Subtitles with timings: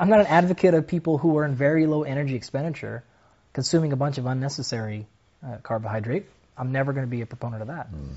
[0.00, 3.04] I'm not an advocate of people who are in very low energy expenditure
[3.52, 5.06] consuming a bunch of unnecessary
[5.46, 6.26] uh, carbohydrate.
[6.58, 7.92] I'm never going to be a proponent of that.
[7.92, 8.08] Mm.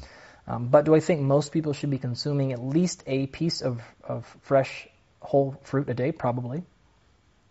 [0.47, 3.81] Um, but do I think most people should be consuming at least a piece of,
[4.03, 4.87] of fresh
[5.19, 6.11] whole fruit a day?
[6.11, 6.63] Probably,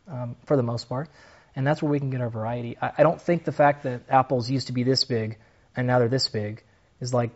[0.08, 1.08] um, for the most part.
[1.54, 2.76] And that's where we can get our variety.
[2.80, 5.38] I, I don't think the fact that apples used to be this big
[5.76, 6.64] and now they're this big
[7.00, 7.30] is like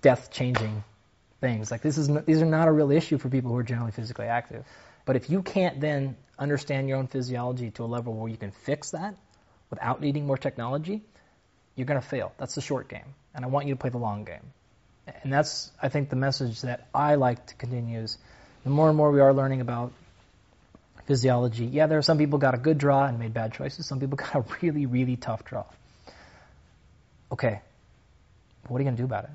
[0.00, 0.84] death changing
[1.40, 1.72] things.
[1.72, 4.26] Like this is these are not a real issue for people who are generally physically
[4.26, 4.64] active.
[5.04, 8.50] But if you can't then understand your own physiology to a level where you can
[8.50, 9.14] fix that
[9.70, 11.02] without needing more technology,
[11.76, 12.32] you're going to fail.
[12.38, 13.14] That's the short game.
[13.34, 14.52] And I want you to play the long game.
[15.22, 18.18] And that's, I think, the message that I like to continue is
[18.64, 19.92] the more and more we are learning about
[21.06, 23.86] physiology, yeah, there are some people got a good draw and made bad choices.
[23.86, 25.64] Some people got a really, really tough draw.
[27.32, 27.60] Okay,
[28.68, 29.30] what are you going to do about it?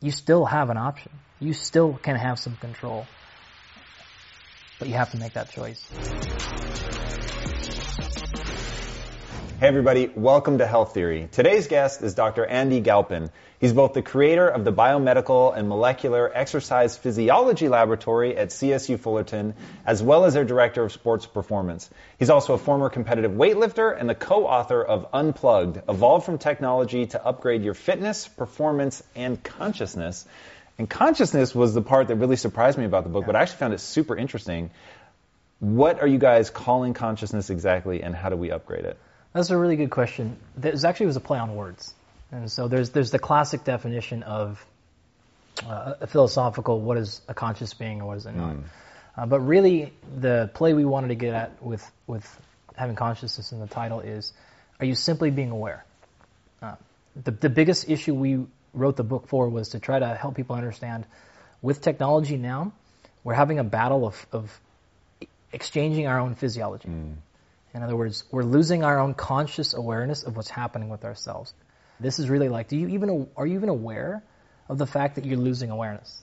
[0.00, 1.12] You still have an option.
[1.40, 3.06] You still can have some control.
[4.80, 5.86] But you have to make that choice.
[9.60, 11.28] Hey everybody, welcome to Health Theory.
[11.30, 12.46] Today's guest is Dr.
[12.46, 13.28] Andy Galpin.
[13.60, 19.52] He's both the creator of the Biomedical and Molecular Exercise Physiology Laboratory at CSU Fullerton,
[19.84, 21.90] as well as their director of sports performance.
[22.18, 27.22] He's also a former competitive weightlifter and the co-author of Unplugged, Evolve from Technology to
[27.22, 30.26] Upgrade Your Fitness, Performance, and Consciousness.
[30.80, 33.58] And consciousness was the part that really surprised me about the book, but I actually
[33.58, 34.70] found it super interesting.
[35.58, 38.96] What are you guys calling consciousness exactly, and how do we upgrade it?
[39.34, 40.38] That's a really good question.
[40.56, 41.92] There's actually was a play on words,
[42.32, 44.64] and so there's there's the classic definition of
[45.66, 48.56] uh, a philosophical what is a conscious being and what is it not.
[48.56, 48.62] Mm.
[49.18, 52.26] Uh, but really, the play we wanted to get at with with
[52.74, 54.32] having consciousness in the title is:
[54.78, 55.84] Are you simply being aware?
[56.62, 56.76] Uh,
[57.22, 60.56] the the biggest issue we wrote the book for was to try to help people
[60.56, 61.06] understand
[61.62, 62.72] with technology now,
[63.24, 64.60] we're having a battle of, of
[65.52, 66.88] exchanging our own physiology.
[66.88, 67.16] Mm.
[67.74, 71.54] In other words, we're losing our own conscious awareness of what's happening with ourselves.
[72.00, 74.22] This is really like, do you even are you even aware
[74.68, 76.22] of the fact that you're losing awareness?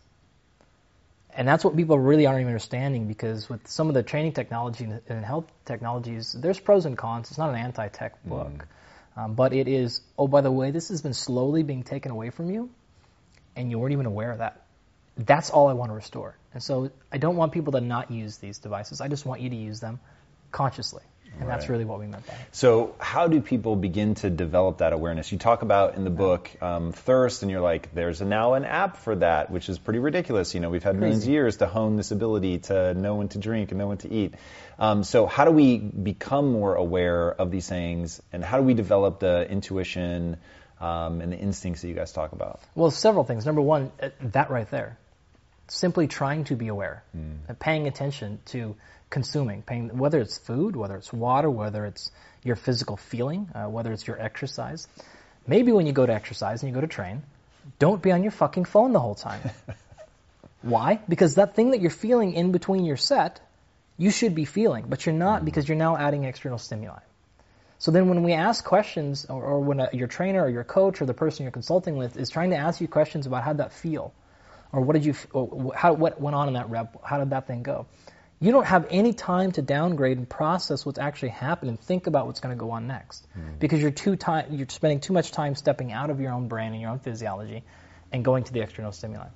[1.34, 4.86] And that's what people really aren't even understanding because with some of the training technology
[5.08, 7.30] and health technologies, there's pros and cons.
[7.30, 8.48] It's not an anti-tech book.
[8.48, 8.62] Mm.
[9.18, 12.30] Um, but it is, oh, by the way, this has been slowly being taken away
[12.30, 12.70] from you,
[13.56, 14.62] and you weren't even aware of that.
[15.18, 16.38] That's all I want to restore.
[16.54, 19.02] And so I don't want people to not use these devices.
[19.02, 20.00] I just want you to use them
[20.52, 21.02] consciously.
[21.40, 21.56] And right.
[21.56, 22.40] that's really what we meant by it.
[22.52, 25.32] So, how do people begin to develop that awareness?
[25.32, 28.98] You talk about in the book um, thirst, and you're like, there's now an app
[28.98, 30.56] for that, which is pretty ridiculous.
[30.56, 31.02] You know, we've had Crazy.
[31.02, 33.98] millions of years to hone this ability to know when to drink and know when
[34.00, 34.34] to eat.
[34.80, 38.74] Um, so, how do we become more aware of these things, and how do we
[38.74, 40.38] develop the intuition
[40.80, 42.62] um, and the instincts that you guys talk about?
[42.76, 43.46] Well, several things.
[43.46, 44.98] Number one, uh, that right there,
[45.68, 47.60] simply trying to be aware, mm.
[47.60, 48.76] paying attention to
[49.10, 52.12] consuming, paying, whether it's food, whether it's water, whether it's
[52.44, 54.88] your physical feeling, uh, whether it's your exercise.
[55.46, 57.24] Maybe when you go to exercise and you go to train,
[57.80, 59.42] don't be on your fucking phone the whole time.
[60.62, 61.00] Why?
[61.08, 63.40] Because that thing that you're feeling in between your set,
[63.98, 67.00] you should be feeling, but you're not because you're now adding external stimuli.
[67.80, 71.02] So then when we ask questions, or, or when a, your trainer or your coach
[71.02, 73.72] or the person you're consulting with is trying to ask you questions about how that
[73.72, 74.14] feel,
[74.72, 75.14] or what did you,
[75.76, 77.88] how, what went on in that rep, how did that thing go?
[78.40, 82.28] you don't have any time to downgrade and process what's actually happened and think about
[82.28, 83.28] what's going to go on next.
[83.38, 83.60] Mm.
[83.60, 86.74] because you're too time you're spending too much time stepping out of your own brain
[86.74, 87.64] and your own physiology
[88.12, 89.28] and going to the external stimuli.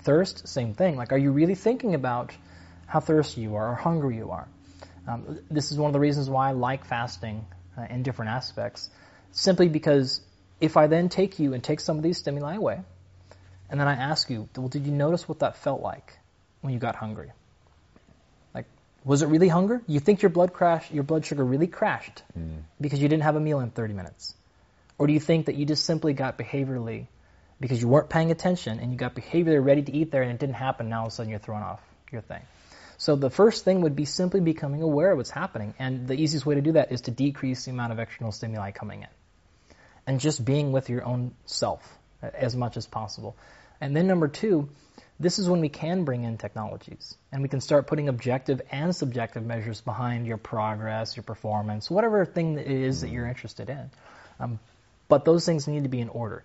[0.00, 0.96] Thirst same thing.
[0.96, 2.32] Like are you really thinking about
[2.86, 4.48] how thirsty you are or hungry you are?
[5.06, 8.90] Um, this is one of the reasons why i like fasting uh, in different aspects.
[9.30, 10.20] Simply because
[10.60, 12.80] if i then take you and take some of these stimuli away
[13.70, 16.18] and then i ask you well did you notice what that felt like
[16.60, 17.30] when you got hungry
[18.54, 18.66] Like,
[19.04, 19.82] was it really hunger?
[19.86, 22.62] You think your blood crash, your blood sugar really crashed mm.
[22.80, 24.34] because you didn't have a meal in 30 minutes?
[24.98, 27.06] Or do you think that you just simply got behaviorally
[27.60, 30.38] because you weren't paying attention and you got behaviorally ready to eat there and it
[30.38, 31.80] didn't happen, now all of a sudden you're thrown off
[32.10, 32.42] your thing.
[32.96, 35.74] So the first thing would be simply becoming aware of what's happening.
[35.78, 38.72] And the easiest way to do that is to decrease the amount of external stimuli
[38.72, 39.08] coming in.
[40.04, 41.80] And just being with your own self
[42.22, 43.36] as much as possible.
[43.80, 44.68] And then number two,
[45.20, 48.94] this is when we can bring in technologies and we can start putting objective and
[48.94, 53.90] subjective measures behind your progress, your performance, whatever thing it is that you're interested in.
[54.38, 54.60] Um,
[55.08, 56.44] but those things need to be in order.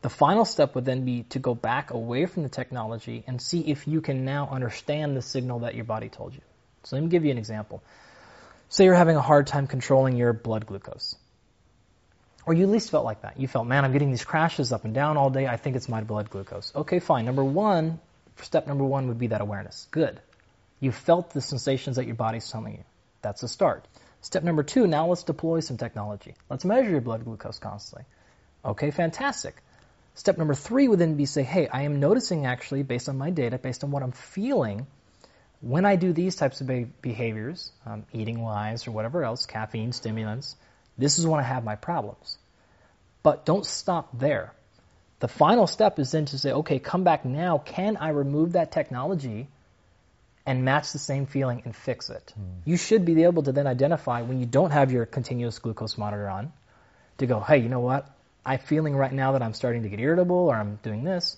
[0.00, 3.60] The final step would then be to go back away from the technology and see
[3.60, 6.40] if you can now understand the signal that your body told you.
[6.84, 7.82] So let me give you an example.
[8.68, 11.16] Say you're having a hard time controlling your blood glucose.
[12.46, 13.38] Or you at least felt like that.
[13.38, 15.46] You felt, man, I'm getting these crashes up and down all day.
[15.48, 16.72] I think it's my blood glucose.
[16.74, 17.24] Okay, fine.
[17.24, 17.98] Number one,
[18.40, 19.88] step number one would be that awareness.
[19.90, 20.20] Good.
[20.78, 22.84] You felt the sensations that your body's telling you.
[23.20, 23.84] That's a start.
[24.20, 26.34] Step number two, now let's deploy some technology.
[26.48, 28.04] Let's measure your blood glucose constantly.
[28.64, 29.56] Okay, fantastic.
[30.14, 33.30] Step number three would then be say, hey, I am noticing actually, based on my
[33.30, 34.86] data, based on what I'm feeling,
[35.60, 36.70] when I do these types of
[37.02, 40.56] behaviors, um, eating wise or whatever else, caffeine, stimulants,
[40.98, 42.38] this is when I have my problems.
[43.22, 44.52] But don't stop there.
[45.18, 47.58] The final step is then to say, okay, come back now.
[47.58, 49.48] Can I remove that technology
[50.44, 52.34] and match the same feeling and fix it?
[52.38, 52.44] Mm.
[52.64, 56.28] You should be able to then identify when you don't have your continuous glucose monitor
[56.28, 56.52] on
[57.18, 58.08] to go, hey, you know what?
[58.44, 61.36] I'm feeling right now that I'm starting to get irritable or I'm doing this.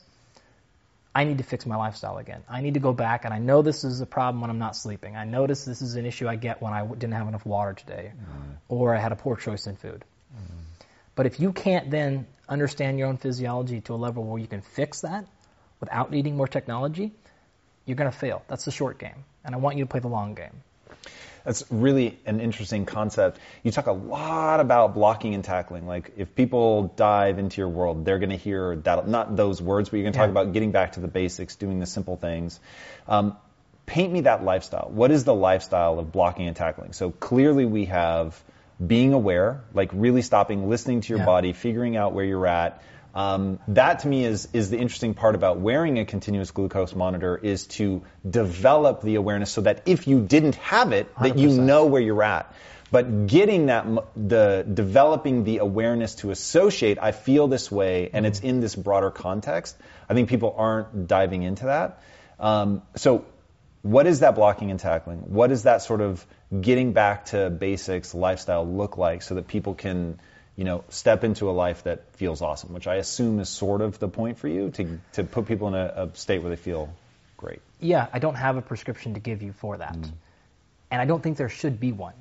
[1.19, 2.45] I need to fix my lifestyle again.
[2.49, 4.77] I need to go back, and I know this is a problem when I'm not
[4.77, 5.17] sleeping.
[5.17, 8.13] I notice this is an issue I get when I didn't have enough water today,
[8.15, 8.57] mm.
[8.69, 10.05] or I had a poor choice in food.
[10.33, 10.85] Mm.
[11.17, 14.61] But if you can't then understand your own physiology to a level where you can
[14.61, 15.27] fix that
[15.81, 17.11] without needing more technology,
[17.85, 18.45] you're going to fail.
[18.47, 19.25] That's the short game.
[19.45, 20.63] And I want you to play the long game.
[21.49, 23.39] That's really an interesting concept.
[23.63, 25.87] You talk a lot about blocking and tackling.
[25.87, 29.89] Like if people dive into your world, they're going to hear that not those words,
[29.89, 30.27] but you're going to yeah.
[30.27, 32.61] talk about getting back to the basics, doing the simple things.
[33.07, 33.35] Um,
[33.87, 34.91] paint me that lifestyle.
[34.93, 36.93] What is the lifestyle of blocking and tackling?
[36.93, 38.39] So clearly we have
[38.87, 41.25] being aware, like really stopping, listening to your yeah.
[41.25, 42.83] body, figuring out where you're at.
[43.19, 47.37] Um, that to me is is the interesting part about wearing a continuous glucose monitor
[47.37, 51.39] is to develop the awareness so that if you didn't have it, that 100%.
[51.41, 52.55] you know where you're at.
[52.93, 58.39] But getting that the developing the awareness to associate, I feel this way, and it's
[58.39, 59.77] in this broader context.
[60.09, 62.01] I think people aren't diving into that.
[62.39, 63.25] Um, so,
[63.83, 65.19] what is that blocking and tackling?
[65.35, 66.25] What is that sort of
[66.61, 70.21] getting back to basics lifestyle look like so that people can
[70.59, 73.99] you know step into a life that feels awesome which i assume is sort of
[74.01, 76.93] the point for you to to put people in a, a state where they feel
[77.37, 77.61] great.
[77.79, 79.97] Yeah i don't have a prescription to give you for that.
[79.97, 80.13] Mm.
[80.91, 82.15] and i don't think there should be one.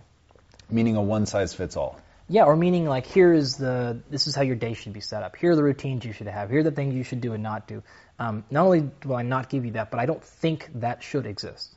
[0.69, 1.99] Meaning a one size fits all
[2.29, 5.23] yeah or meaning like here is the this is how your day should be set
[5.23, 5.35] up.
[5.35, 6.49] Here are the routines you should have.
[6.51, 7.83] Here are the things you should do and not do.
[8.19, 11.25] Um, not only will i not give you that but i don't think that should
[11.25, 11.73] exist.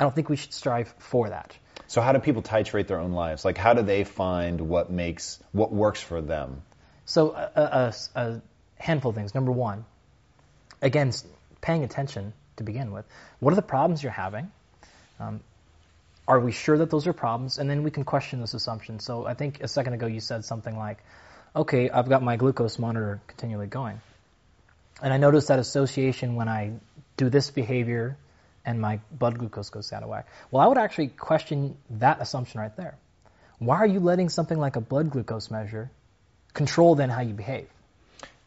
[0.00, 1.56] I don't think we should strive for that
[1.86, 3.44] so how do people titrate their own lives?
[3.44, 6.62] Like how do they find what makes what works for them?
[7.06, 8.42] So a, a, a
[8.78, 9.34] handful of things.
[9.34, 9.84] Number one,
[10.80, 11.12] again,
[11.60, 13.04] paying attention to begin with.
[13.40, 14.50] What are the problems you're having?
[15.20, 15.40] Um,
[16.26, 17.58] are we sure that those are problems?
[17.58, 18.98] And then we can question this assumption.
[18.98, 20.98] So I think a second ago you said something like,
[21.54, 24.00] okay, I've got my glucose monitor continually going.
[25.02, 26.72] And I notice that association when I
[27.16, 28.16] do this behavior
[28.64, 30.26] and my blood glucose goes out of whack.
[30.50, 32.96] Well, I would actually question that assumption right there.
[33.58, 35.90] Why are you letting something like a blood glucose measure
[36.52, 37.68] control then how you behave?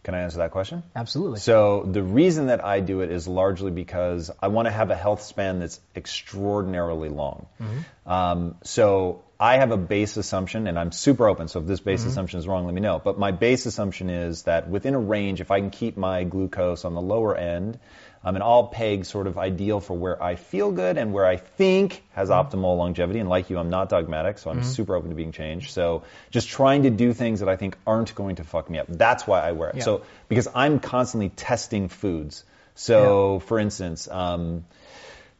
[0.03, 0.83] Can I answer that question?
[0.95, 1.39] Absolutely.
[1.39, 4.95] So the reason that I do it is largely because I want to have a
[4.95, 7.47] health span that's extraordinarily long.
[7.61, 8.09] Mm-hmm.
[8.09, 11.49] Um, so I have a base assumption, and I'm super open.
[11.49, 12.09] So if this base mm-hmm.
[12.09, 13.01] assumption is wrong, let me know.
[13.03, 16.85] But my base assumption is that within a range, if I can keep my glucose
[16.85, 17.77] on the lower end,
[18.23, 21.37] um, and all peg sort of ideal for where I feel good and where I
[21.37, 22.57] think has mm-hmm.
[22.57, 23.19] optimal longevity.
[23.19, 24.69] And like you, I'm not dogmatic, so I'm mm-hmm.
[24.69, 25.71] super open to being changed.
[25.71, 28.87] So just trying to do things that I think aren't going to fuck me up.
[28.89, 29.77] That's why I wear it.
[29.77, 29.83] Yeah.
[29.83, 32.43] So because I'm constantly testing foods.
[32.75, 33.39] So yeah.
[33.47, 34.65] for instance, um,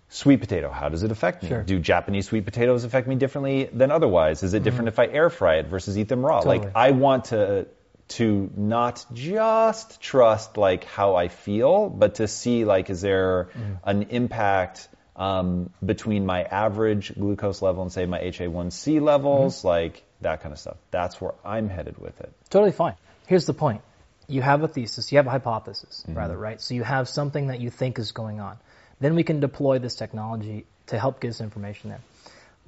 [0.10, 1.50] sweet potato, how does it affect me?
[1.50, 1.64] Sure.
[1.64, 4.44] Do Japanese sweet potatoes affect me differently than otherwise?
[4.44, 5.02] Is it different mm-hmm.
[5.02, 6.40] if I air fry it versus eat them raw?
[6.40, 6.60] Totally.
[6.60, 7.68] Like I want to
[8.10, 13.80] to not just trust like how I feel, but to see like is there mm.
[13.84, 19.68] an impact um, between my average glucose level and say my HA1C levels, mm-hmm.
[19.68, 20.78] like that kind of stuff.
[20.92, 22.32] That's where I'm headed with it.
[22.50, 22.96] Totally fine.
[23.26, 23.82] Here's the point.
[24.28, 26.18] You have a thesis, you have a hypothesis, mm-hmm.
[26.18, 26.62] rather, right?
[26.62, 28.58] So you have something that you think is going on.
[29.00, 32.00] Then we can deploy this technology to help get this information in.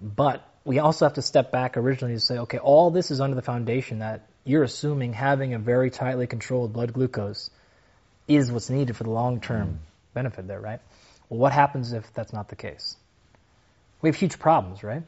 [0.01, 3.35] But we also have to step back originally to say, okay, all this is under
[3.35, 7.49] the foundation that you're assuming having a very tightly controlled blood glucose
[8.27, 9.77] is what's needed for the long term mm.
[10.13, 10.79] benefit there, right?
[11.29, 12.95] Well, what happens if that's not the case?
[14.01, 15.03] We have huge problems, right?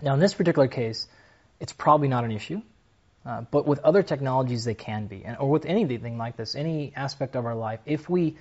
[0.00, 1.06] Now, in this particular case,
[1.60, 2.60] it's probably not an issue,
[3.24, 6.92] uh, but with other technologies, they can be, and, or with anything like this, any
[6.96, 7.78] aspect of our life.
[7.86, 8.36] If we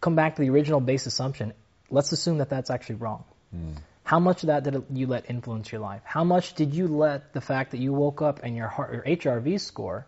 [0.00, 1.54] come back to the original base assumption,
[1.90, 3.24] let's assume that that's actually wrong.
[3.54, 3.76] Mm.
[4.06, 6.00] How much of that did you let influence your life?
[6.04, 9.02] How much did you let the fact that you woke up and your, heart, your
[9.02, 10.06] HRV score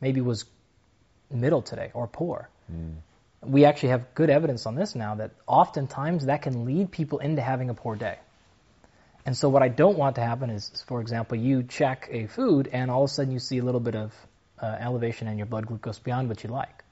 [0.00, 0.46] maybe was
[1.30, 2.48] middle today or poor?
[2.68, 2.96] Mm.
[3.42, 7.40] We actually have good evidence on this now that oftentimes that can lead people into
[7.40, 8.18] having a poor day.
[9.24, 12.68] And so what I don't want to happen is, for example, you check a food
[12.72, 14.12] and all of a sudden you see a little bit of
[14.60, 16.82] uh, elevation in your blood glucose beyond what you like.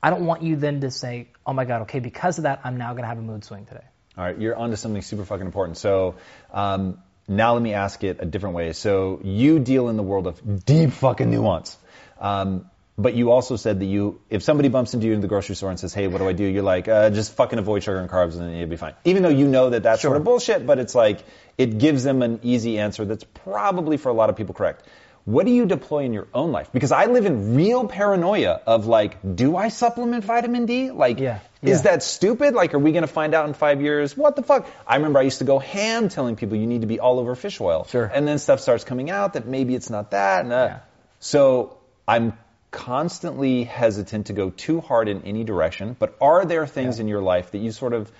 [0.00, 2.76] I don't want you then to say, oh my God, okay, because of that, I'm
[2.76, 3.82] now going to have a mood swing today.
[4.20, 5.78] All right, you're onto something super fucking important.
[5.78, 6.16] So
[6.52, 8.74] um, now let me ask it a different way.
[8.74, 11.78] So you deal in the world of deep fucking nuance.
[12.20, 15.54] Um, but you also said that you, if somebody bumps into you in the grocery
[15.54, 17.98] store and says, "Hey, what do I do?" You're like, uh, "Just fucking avoid sugar
[17.98, 20.10] and carbs, and you'll be fine." Even though you know that that's Sure.
[20.10, 21.24] sort of bullshit, but it's like
[21.56, 24.84] it gives them an easy answer that's probably for a lot of people correct.
[25.30, 26.70] What do you deploy in your own life?
[26.72, 30.90] Because I live in real paranoia of like, do I supplement vitamin D?
[30.90, 32.54] Like, Yeah, is that stupid?
[32.54, 34.16] Like, are we going to find out in five years?
[34.16, 34.66] What the fuck?
[34.86, 37.34] I remember I used to go ham telling people you need to be all over
[37.36, 37.86] fish oil.
[37.88, 38.04] Sure.
[38.12, 40.44] And then stuff starts coming out that maybe it's not that.
[40.44, 40.78] And, uh, Yeah.
[41.20, 41.76] So
[42.08, 42.32] I'm
[42.72, 45.94] constantly hesitant to go too hard in any direction.
[45.98, 47.02] But are there things Yeah.
[47.02, 48.10] in your life that you sort of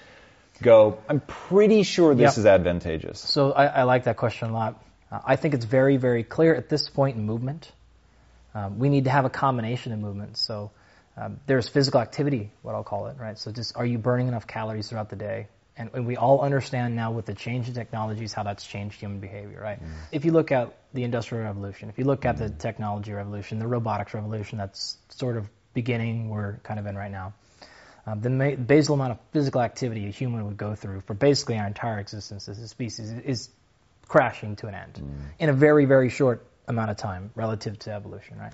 [0.63, 2.39] go, I'm pretty sure this Yep.
[2.39, 3.19] is advantageous?
[3.21, 4.81] So I, I like that question a lot.
[5.11, 7.71] Uh, I think it's very, very clear at this point in movement.
[8.55, 10.41] Um, we need to have a combination of movements.
[10.41, 10.71] So
[11.17, 13.39] um, there's physical activity, what I'll call it, right?
[13.39, 15.49] So just are you burning enough calories throughout the day?
[15.77, 19.21] And, and we all understand now with the change in technologies how that's changed human
[19.21, 19.79] behavior, right?
[20.13, 23.67] If you look at the industrial revolution, if you look at the technology revolution, the
[23.67, 27.33] robotics revolution that's sort of beginning, we're kind of in right now.
[28.07, 31.59] Um, the ma- basal amount of physical activity a human would go through for basically
[31.59, 33.49] our entire existence as a species is
[34.11, 35.01] crashing to an end
[35.39, 38.53] in a very, very short amount of time relative to evolution, right?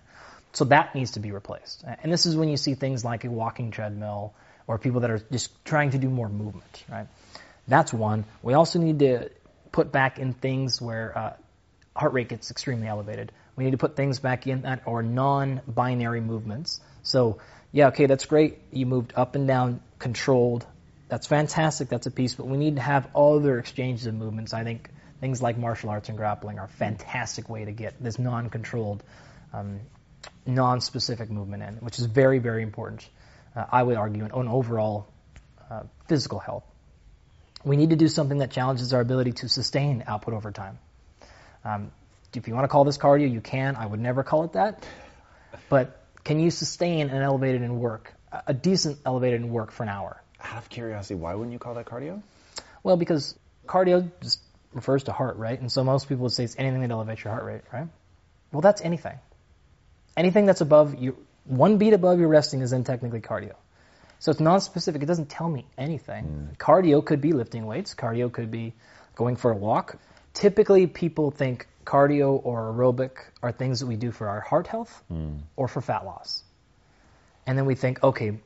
[0.53, 1.83] So that needs to be replaced.
[2.03, 4.35] And this is when you see things like a walking treadmill
[4.67, 7.07] or people that are just trying to do more movement, right?
[7.67, 8.27] That's one.
[8.43, 9.31] We also need to
[9.73, 11.33] put back in things where uh,
[11.97, 13.33] heart rate gets extremely elevated.
[13.57, 16.81] We need to put things back in that are non-binary movements.
[17.03, 17.39] So
[17.73, 18.59] yeah, okay, that's great.
[18.73, 20.67] You moved up and down controlled.
[21.09, 21.89] That's fantastic.
[21.89, 24.53] That's a piece, but we need to have other exchanges of movements.
[24.53, 28.19] I think things like martial arts and grappling are a fantastic way to get this
[28.19, 29.03] non-controlled,
[29.53, 29.81] um,
[30.45, 33.09] non-specific movement in, which is very, very important.
[33.55, 35.07] Uh, I would argue in, on overall
[35.71, 36.65] uh, physical health.
[37.65, 40.79] We need to do something that challenges our ability to sustain output over time.
[41.65, 41.91] Um,
[42.35, 43.77] if you want to call this cardio, you can.
[43.77, 44.87] I would never call it that.
[45.69, 49.83] But can you sustain an elevated in work, a a decent elevated in work for
[49.85, 50.23] an hour?
[50.41, 52.23] Out of curiosity, why wouldn't you call that cardio?
[52.83, 53.35] Well, because
[53.67, 54.41] cardio just
[54.73, 55.59] refers to heart, right?
[55.59, 57.89] And so most people would say it's anything that elevates your heart rate, right?
[58.53, 59.19] Well, that's anything.
[60.17, 63.55] Anything that's above you, one beat above your resting is then technically cardio.
[64.19, 65.03] So it's non-specific.
[65.03, 66.25] It doesn't tell me anything.
[66.25, 66.57] Mm.
[66.57, 67.95] Cardio could be lifting weights.
[67.95, 68.75] Cardio could be
[69.15, 69.99] going for a walk.
[70.33, 75.03] Typically, people think cardio or aerobic are things that we do for our heart health
[75.13, 75.39] mm.
[75.55, 76.43] or for fat loss.
[77.47, 78.39] And then we think, okay,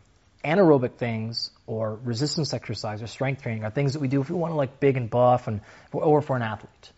[0.45, 4.37] anaerobic things or resistance exercise or strength training are things that we do if we
[4.37, 5.61] want to like big and buff and
[5.93, 6.93] or for an athlete.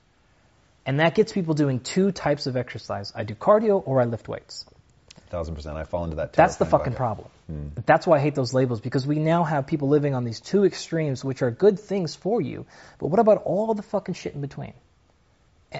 [0.85, 3.13] And that gets people doing two types of exercise.
[3.15, 4.65] I do cardio or I lift weights.
[5.31, 5.77] Thousand percent.
[5.77, 6.35] I fall into that.
[6.35, 6.97] That's the fucking bucket.
[6.97, 7.29] problem.
[7.47, 7.69] Hmm.
[7.87, 10.65] That's why I hate those labels because we now have people living on these two
[10.65, 12.67] extremes, which are good things for you.
[12.99, 14.75] But what about all the fucking shit in between?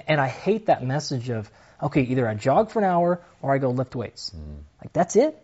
[0.07, 1.51] And I hate that message of,
[1.81, 4.29] okay, either I jog for an hour or I go lift weights.
[4.31, 4.61] Hmm.
[4.81, 5.37] Like, that's it?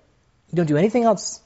[0.51, 1.41] You don't do anything else?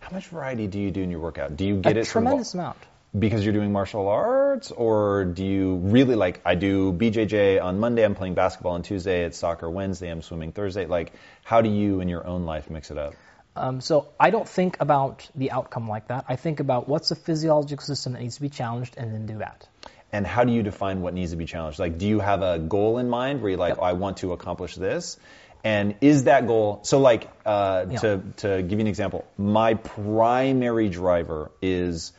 [0.00, 1.56] How much variety do you do in your workout?
[1.56, 2.76] Do you get a it from tremendous amount.
[3.18, 6.40] because you're doing martial arts, or do you really like?
[6.44, 8.04] I do BJJ on Monday.
[8.04, 9.24] I'm playing basketball on Tuesday.
[9.24, 10.10] It's soccer Wednesday.
[10.10, 10.86] I'm swimming Thursday.
[10.86, 11.12] Like,
[11.42, 13.14] how do you in your own life mix it up?
[13.56, 16.24] Um, so I don't think about the outcome like that.
[16.28, 19.38] I think about what's the physiological system that needs to be challenged and then do
[19.38, 19.68] that.
[20.12, 21.78] And how do you define what needs to be challenged?
[21.78, 23.78] Like, do you have a goal in mind where you're like, Yep.
[23.80, 25.18] oh, I want to accomplish this?
[25.64, 27.98] And is that goal, so like, uh, Yeah.
[28.00, 32.12] to, to give you an example, my primary driver is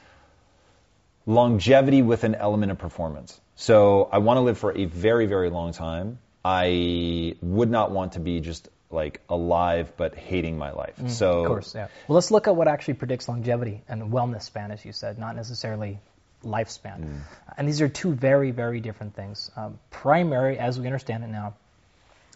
[1.28, 3.40] longevity with an element of performance.
[3.56, 6.20] So I want to live for a very, very long time.
[6.44, 10.96] I would not want to be just like alive but hating my life.
[11.08, 11.88] so Mm, Of course, yeah.
[12.08, 15.36] Well, let's look at what actually predicts longevity and wellness span, as you said, not
[15.36, 16.00] necessarily
[16.44, 17.22] lifespan.
[17.58, 19.50] And these are two very, very different things.
[19.56, 21.56] Um, primary, as we understand it now,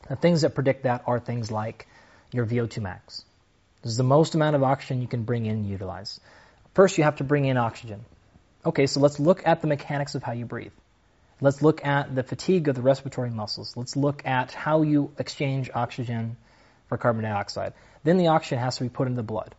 [0.07, 1.87] the things that predict that are things like
[2.31, 3.23] your VO2 max.
[3.81, 6.19] This is the most amount of oxygen you can bring in and utilize.
[6.73, 8.03] First, you have to bring in oxygen.
[8.65, 10.73] Okay, so let's look at the mechanics of how you breathe.
[11.41, 13.77] Let's look at the fatigue of the respiratory muscles.
[13.77, 16.35] Let's look at how you exchange oxygen
[16.87, 17.73] for carbon dioxide.
[18.03, 19.55] Then the oxygen has to be put into the blood.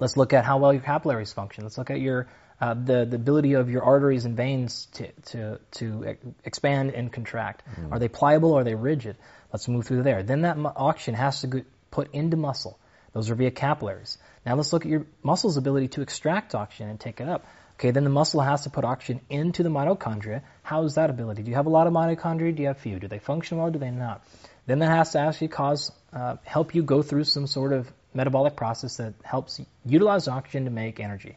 [0.00, 1.64] Let's look at how well your capillaries function.
[1.64, 2.26] Let's look at your
[2.62, 7.64] uh, the the ability of your arteries and veins to to to expand and contract.
[7.90, 9.16] Are they pliable or are they rigid?
[9.52, 10.22] Let's move through there.
[10.22, 12.78] Then that oxygen has to go, put into muscle.
[13.14, 14.16] Those are via capillaries.
[14.46, 17.44] Now let's look at your muscle's ability to extract oxygen and take it up.
[17.74, 20.42] Okay, then the muscle has to put oxygen into the mitochondria.
[20.62, 21.42] How is that ability?
[21.42, 22.54] Do you have a lot of mitochondria?
[22.54, 23.00] Do you have few?
[23.00, 23.70] Do they function well?
[23.70, 24.24] Do they not?
[24.66, 28.54] Then that has to actually cause, uh, help you go through some sort of metabolic
[28.54, 31.36] process that helps utilize oxygen to make energy.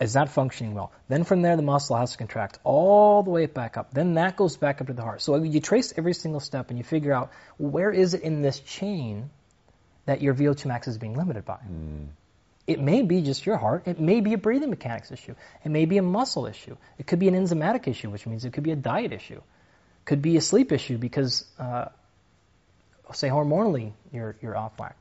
[0.00, 0.92] Is not functioning well.
[1.08, 3.92] Then from there, the muscle has to contract all the way back up.
[3.92, 5.22] Then that goes back up to the heart.
[5.22, 8.60] So you trace every single step and you figure out where is it in this
[8.60, 9.30] chain
[10.06, 11.58] that your VO2 max is being limited by.
[11.70, 12.06] Mm.
[12.66, 13.84] It may be just your heart.
[13.86, 15.34] It may be a breathing mechanics issue.
[15.64, 16.76] It may be a muscle issue.
[16.98, 19.40] It could be an enzymatic issue, which means it could be a diet issue.
[20.04, 21.86] Could be a sleep issue because, uh,
[23.12, 24.96] say, hormonally you're, you're off whack.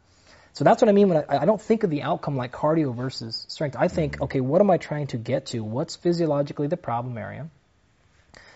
[0.58, 2.92] So that's what I mean when I, I, don't think of the outcome like cardio
[2.96, 3.76] versus strength.
[3.78, 5.64] I think, okay, what am I trying to get to?
[5.64, 7.48] What's physiologically the problem area?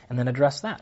[0.09, 0.81] And then address that.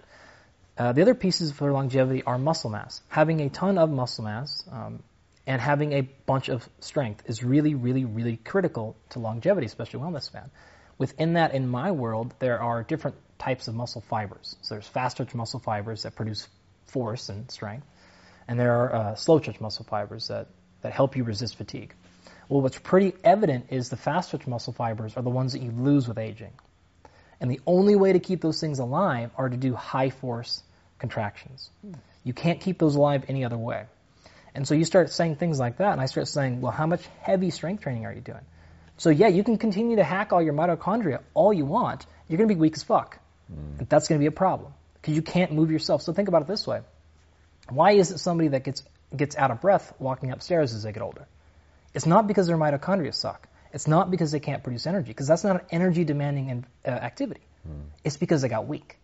[0.77, 3.01] Uh, the other pieces for longevity are muscle mass.
[3.09, 5.03] Having a ton of muscle mass um,
[5.45, 10.23] and having a bunch of strength is really, really, really critical to longevity, especially wellness
[10.23, 10.49] span.
[10.97, 14.55] Within that, in my world, there are different types of muscle fibers.
[14.61, 16.47] So there's fast twitch muscle fibers that produce
[16.85, 17.85] force and strength,
[18.47, 20.47] and there are uh, slow twitch muscle fibers that
[20.81, 21.93] that help you resist fatigue.
[22.47, 25.71] Well, what's pretty evident is the fast twitch muscle fibers are the ones that you
[25.71, 26.53] lose with aging.
[27.39, 30.63] And the only way to keep those things alive are to do high force
[30.97, 31.69] contractions.
[32.23, 33.85] You can't keep those alive any other way.
[34.55, 37.03] And so you start saying things like that, and I start saying, well, how much
[37.21, 38.41] heavy strength training are you doing?
[38.97, 42.05] So yeah, you can continue to hack all your mitochondria all you want.
[42.27, 43.17] You're going to be weak as fuck.
[43.51, 43.79] Mm.
[43.79, 46.01] And that's going to be a problem because you can't move yourself.
[46.01, 46.81] So think about it this way.
[47.69, 48.83] Why is it somebody that gets
[49.15, 51.27] gets out of breath walking upstairs as they get older.
[51.93, 53.47] It's not because their mitochondria suck.
[53.73, 57.41] It's not because they can't produce energy, because that's not an energy demanding uh, activity.
[57.67, 57.83] Mm.
[58.03, 58.97] It's because they got weak.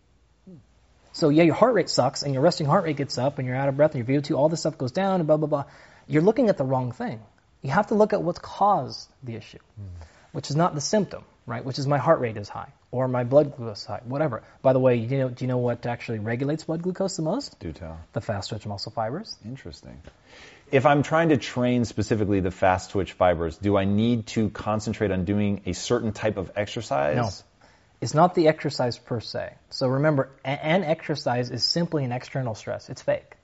[1.12, 3.56] So yeah, your heart rate sucks, and your resting heart rate gets up, and you're
[3.56, 5.64] out of breath, and your VO2, all this stuff goes down, and blah blah blah.
[6.06, 7.20] You're looking at the wrong thing.
[7.62, 10.06] You have to look at what's caused the issue, mm.
[10.32, 11.64] which is not the symptom, right?
[11.64, 14.42] Which is my heart rate is high or my blood glucose is high, whatever.
[14.62, 17.58] By the way, you know, do you know what actually regulates blood glucose the most?
[17.60, 17.98] Do tell.
[18.12, 19.36] The fast twitch muscle fibers.
[19.44, 20.00] Interesting.
[20.72, 25.12] If I'm trying to train specifically the fast twitch fibers, do I need to concentrate
[25.12, 27.16] on doing a certain type of exercise?
[27.16, 27.30] No.
[28.00, 29.54] It's not the exercise per se.
[29.70, 32.90] So remember, an exercise is simply an external stress.
[32.90, 33.36] It's fake.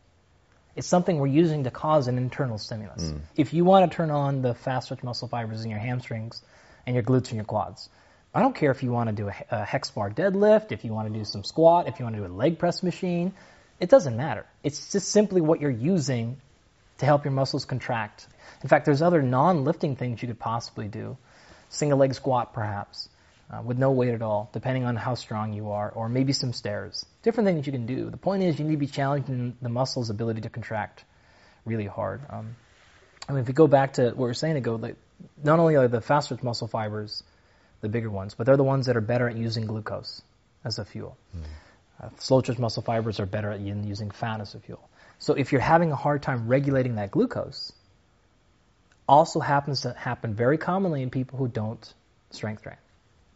[0.75, 3.03] It's something we're using to cause an internal stimulus.
[3.03, 3.21] Mm.
[3.37, 6.43] If you want to turn on the fast twitch muscle fibers in your hamstrings
[6.87, 7.89] and your glutes and your quads,
[8.35, 10.93] I don't care if you want to do a, a hex bar deadlift, if you
[10.93, 13.35] want to do some squat, if you want to do a leg press machine.
[13.79, 14.47] It doesn't matter.
[14.63, 16.37] It's just simply what you're using
[16.99, 18.27] to help your muscles contract.
[18.63, 21.17] In fact, there's other non-lifting things you could possibly do.
[21.69, 23.09] Single leg squat, perhaps,
[23.51, 26.53] uh, with no weight at all, depending on how strong you are, or maybe some
[26.53, 27.05] stairs.
[27.23, 28.09] Different things you can do.
[28.09, 31.05] The point is, you need to be challenging the muscle's ability to contract
[31.65, 32.21] really hard.
[32.31, 32.57] Um,
[33.29, 34.97] I mean, if you go back to what we were saying ago, like,
[35.43, 37.23] not only are the fast twitch muscle fibers
[37.81, 40.23] the bigger ones, but they're the ones that are better at using glucose
[40.65, 41.17] as a fuel.
[41.37, 41.43] Mm.
[42.03, 44.89] Uh, slow twitch muscle fibers are better at using fat as a fuel.
[45.19, 47.73] So if you're having a hard time regulating that glucose,
[49.09, 51.93] also happens to happen very commonly in people who don't
[52.31, 52.77] strength train.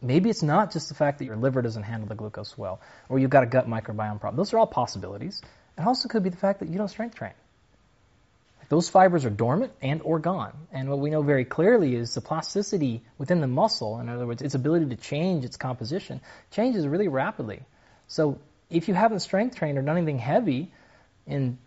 [0.03, 3.19] Maybe it's not just the fact that your liver doesn't handle the glucose well, or
[3.19, 4.37] you've got a gut microbiome problem.
[4.37, 5.43] Those are all possibilities.
[5.79, 7.33] It also could be the fact that you don't strength train.
[8.69, 10.53] Those fibers are dormant and or gone.
[10.73, 14.43] And what we know very clearly is the plasticity within the muscle, in other words,
[14.43, 17.63] its ability to change its composition, changes really rapidly.
[18.09, 20.73] So if you haven't strength trained or done anything heavy
[21.27, 21.59] in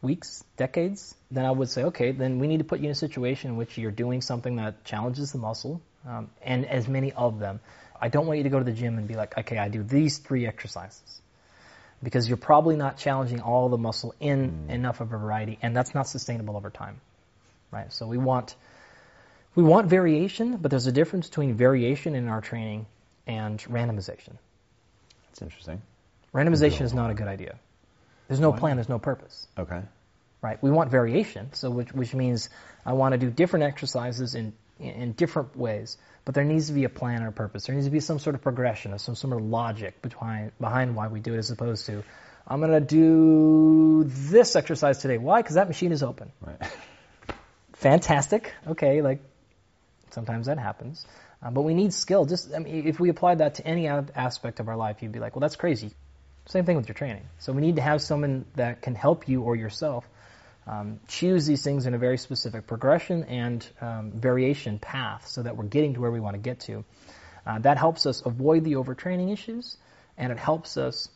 [0.00, 2.94] weeks, decades, then I would say, okay, then we need to put you in a
[2.94, 7.38] situation in which you're doing something that challenges the muscle, um, and as many of
[7.38, 7.60] them.
[8.00, 9.82] I don't want you to go to the gym and be like, okay, I do
[9.82, 11.20] these three exercises
[12.02, 14.70] because you're probably not challenging all the muscle in mm.
[14.70, 17.00] enough of a variety, and that's not sustainable over time,
[17.70, 17.92] right?
[17.92, 18.54] So we want
[19.54, 22.86] we want variation, but there's a difference between variation in our training
[23.26, 24.36] and randomization.
[25.26, 25.82] That's interesting.
[26.32, 27.58] Randomization is not a good idea.
[28.28, 28.58] There's no Why?
[28.58, 29.46] plan, there's no purpose.
[29.58, 29.82] Okay.
[30.42, 30.62] Right?
[30.62, 32.50] We want variation, so which, which means
[32.86, 36.84] I want to do different exercises in in different ways, but there needs to be
[36.84, 37.66] a plan or a purpose.
[37.66, 40.94] There needs to be some sort of progression or some sort of logic behind, behind
[40.94, 42.04] why we do it as opposed to,
[42.46, 45.18] I'm going to do this exercise today.
[45.18, 45.42] Why?
[45.42, 46.32] Because that machine is open.
[46.40, 46.56] Right.
[47.74, 48.52] Fantastic.
[48.66, 49.20] Okay, like
[50.10, 51.06] sometimes that happens.
[51.42, 52.24] Uh, but we need skill.
[52.24, 55.20] Just I mean, if we applied that to any aspect of our life, you'd be
[55.20, 55.92] like, well, that's crazy.
[56.46, 57.28] Same thing with your training.
[57.38, 60.08] So we need to have someone that can help you or yourself
[60.68, 65.56] um, choose these things in a very specific progression and um, variation path so that
[65.56, 66.84] we're getting to where we want to get to.
[67.46, 69.78] Uh, that helps us avoid the overtraining issues
[70.18, 71.08] and it helps us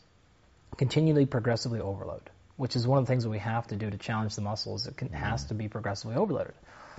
[0.78, 2.22] continually progressively overload,
[2.56, 4.86] which is one of the things that we have to do to challenge the muscles.
[4.86, 6.54] It can, has to be progressively overloaded.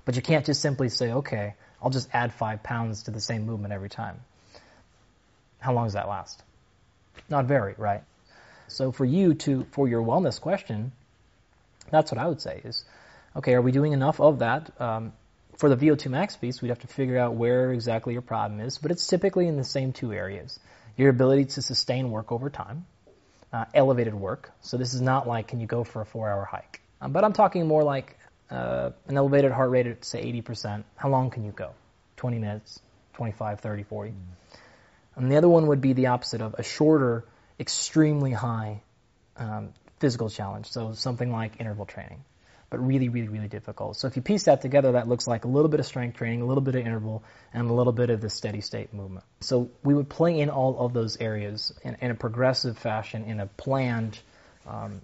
[0.05, 3.47] But you can't just simply say, okay, I'll just add five pounds to the same
[3.47, 4.19] movement every time.
[5.59, 6.43] How long does that last?
[7.29, 8.03] Not very, right?
[8.67, 10.91] So for you to, for your wellness question,
[11.91, 12.83] that's what I would say is,
[13.35, 14.69] okay, are we doing enough of that?
[14.79, 15.13] Um,
[15.57, 18.77] for the VO2 max piece, we'd have to figure out where exactly your problem is,
[18.77, 20.59] but it's typically in the same two areas.
[20.97, 22.85] Your ability to sustain work over time,
[23.51, 24.51] uh, elevated work.
[24.61, 26.81] So this is not like can you go for a four hour hike.
[27.01, 28.17] Um, but I'm talking more like
[28.49, 30.83] uh, an elevated heart rate at say 80%.
[30.95, 31.71] How long can you go?
[32.17, 32.79] 20 minutes,
[33.13, 34.11] 25, 30, 40.
[34.11, 34.15] Mm.
[35.15, 37.25] And the other one would be the opposite of a shorter,
[37.59, 38.81] extremely high
[39.37, 40.69] um, physical challenge.
[40.69, 42.25] So something like interval training
[42.73, 43.95] but really, really, really difficult.
[43.97, 46.41] So if you piece that together, that looks like a little bit of strength training,
[46.41, 49.23] a little bit of interval, and a little bit of the steady state movement.
[49.41, 53.39] So we would play in all of those areas in, in a progressive fashion, in
[53.39, 54.17] a planned
[54.65, 55.01] um,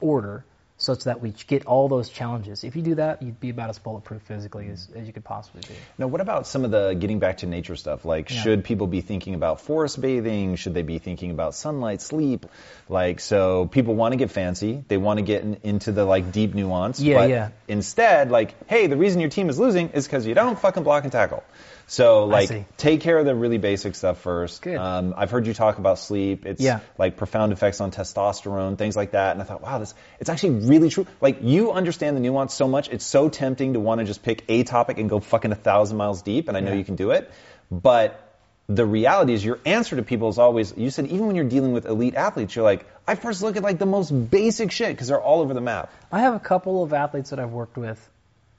[0.00, 0.44] order,
[0.78, 2.62] such that we get all those challenges.
[2.62, 5.62] If you do that, you'd be about as bulletproof physically as, as you could possibly
[5.62, 5.74] be.
[5.98, 8.04] Now, what about some of the getting back to nature stuff?
[8.04, 8.40] Like, yeah.
[8.40, 10.54] should people be thinking about forest bathing?
[10.54, 12.46] Should they be thinking about sunlight, sleep?
[12.88, 14.84] Like, so people want to get fancy.
[14.86, 17.00] They want to get in, into the like deep nuance.
[17.00, 17.48] Yeah, but yeah.
[17.66, 21.02] Instead, like, hey, the reason your team is losing is because you don't fucking block
[21.02, 21.42] and tackle.
[21.88, 24.60] So like take care of the really basic stuff first.
[24.60, 24.76] Good.
[24.76, 26.44] Um, I've heard you talk about sleep.
[26.44, 26.80] It's yeah.
[26.98, 29.32] like profound effects on testosterone, things like that.
[29.32, 31.06] And I thought, wow, this it's actually really true.
[31.20, 32.88] Like you understand the nuance so much.
[32.88, 35.96] It's so tempting to want to just pick a topic and go fucking a thousand
[35.96, 36.48] miles deep.
[36.48, 36.78] And I know yeah.
[36.78, 37.30] you can do it,
[37.70, 38.24] but
[38.68, 41.72] the reality is your answer to people is always you said even when you're dealing
[41.72, 45.08] with elite athletes you're like i first look at like the most basic shit because
[45.08, 48.10] they're all over the map i have a couple of athletes that i've worked with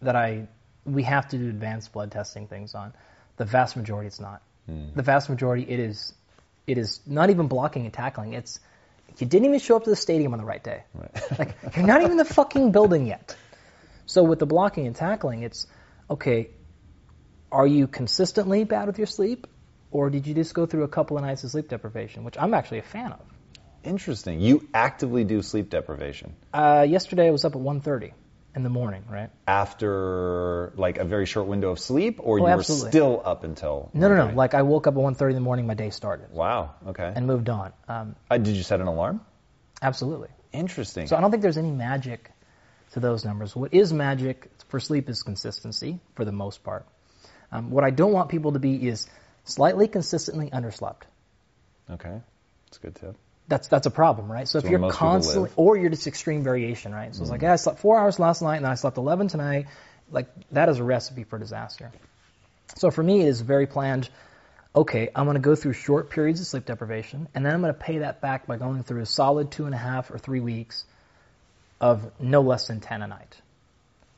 [0.01, 0.47] that i
[0.83, 2.91] we have to do advanced blood testing things on
[3.39, 4.41] the vast majority, it's not.
[4.69, 4.93] Mm.
[4.93, 6.13] The vast majority, it is,
[6.67, 8.33] it is not even blocking and tackling.
[8.33, 8.59] It's
[9.17, 10.83] you didn't even show up to the stadium on the right day.
[10.93, 11.39] Right.
[11.39, 13.35] like you're not even in the fucking building yet.
[14.05, 15.67] So with the blocking and tackling, it's
[16.09, 16.49] okay.
[17.51, 19.47] Are you consistently bad with your sleep,
[19.91, 22.53] or did you just go through a couple of nights of sleep deprivation, which I'm
[22.53, 23.21] actually a fan of?
[23.83, 24.39] Interesting.
[24.39, 26.35] You actively do sleep deprivation.
[26.53, 28.11] Uh, yesterday I was up at 1.30
[28.59, 29.29] in the morning, right?
[29.47, 32.85] After like a very short window of sleep, or oh, you absolutely.
[32.85, 33.89] were still up until?
[33.93, 34.35] No, no, no.
[34.35, 36.31] Like I woke up at 1.30 in the morning, my day started.
[36.31, 36.75] Wow.
[36.87, 37.11] Okay.
[37.15, 37.73] And moved on.
[37.87, 39.21] Um, uh, did you set an alarm?
[39.81, 40.29] Absolutely.
[40.51, 41.07] Interesting.
[41.07, 42.29] So I don't think there's any magic
[42.91, 43.55] to those numbers.
[43.55, 46.85] What is magic for sleep is consistency, for the most part.
[47.51, 49.07] Um, what I don't want people to be is
[49.45, 51.03] slightly consistently underslept.
[51.89, 52.21] Okay,
[52.65, 53.15] that's good tip
[53.49, 54.47] that's that's a problem, right?
[54.47, 57.13] So if you're constantly, or you're just extreme variation, right?
[57.13, 57.23] So mm-hmm.
[57.23, 59.65] it's like, yeah, I slept four hours last night, and then I slept 11 tonight.
[60.11, 61.91] Like that is a recipe for disaster.
[62.75, 64.09] So for me, it is very planned.
[64.75, 67.73] Okay, I'm going to go through short periods of sleep deprivation, and then I'm going
[67.73, 70.39] to pay that back by going through a solid two and a half or three
[70.39, 70.85] weeks
[71.81, 73.35] of no less than 10 a night.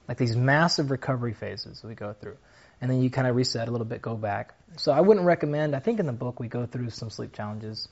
[0.09, 2.37] Like these massive recovery phases we go through.
[2.81, 4.55] And then you kind of reset a little bit, go back.
[4.75, 7.87] So I wouldn't recommend, I think in the book we go through some sleep challenges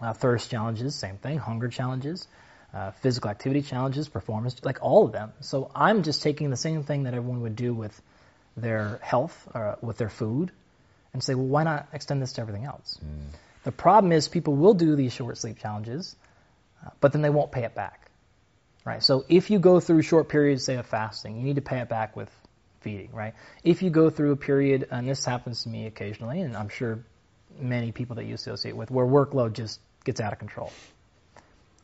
[0.00, 1.38] uh, thirst challenges, same thing.
[1.38, 2.26] Hunger challenges,
[2.72, 5.32] uh, physical activity challenges, performance, like all of them.
[5.40, 8.00] So I'm just taking the same thing that everyone would do with
[8.56, 10.50] their health, or uh, with their food,
[11.12, 12.98] and say, well, why not extend this to everything else?
[13.04, 13.36] Mm.
[13.64, 16.16] The problem is people will do these short sleep challenges,
[16.84, 18.10] uh, but then they won't pay it back.
[18.84, 19.02] Right?
[19.02, 21.88] So if you go through short periods, say, of fasting, you need to pay it
[21.88, 22.30] back with
[22.80, 23.34] feeding, right?
[23.64, 27.04] If you go through a period, and this happens to me occasionally, and I'm sure
[27.60, 30.72] many people that you associate with, where workload just gets out of control.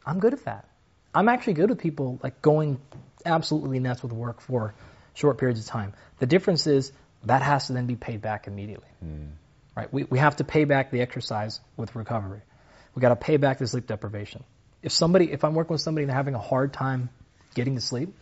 [0.06, 0.66] I'm good at that.
[1.14, 2.80] I'm actually good with people like going
[3.26, 4.74] absolutely nuts with work for
[5.12, 5.92] short periods of time.
[6.20, 6.90] The difference is
[7.24, 8.88] that has to then be paid back immediately.
[9.04, 9.32] Mm.
[9.76, 9.92] Right?
[9.92, 12.40] We, we have to pay back the exercise with recovery.
[12.94, 14.42] We got to pay back the sleep deprivation.
[14.82, 17.10] If somebody, if I'm working with somebody and they're having a hard time
[17.54, 18.14] getting to sleep,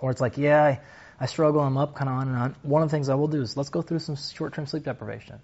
[0.00, 0.80] or it's like, yeah, I,
[1.18, 2.56] I struggle, I'm up, kind of on and on.
[2.62, 5.40] One of the things I will do is let's go through some short-term sleep deprivation.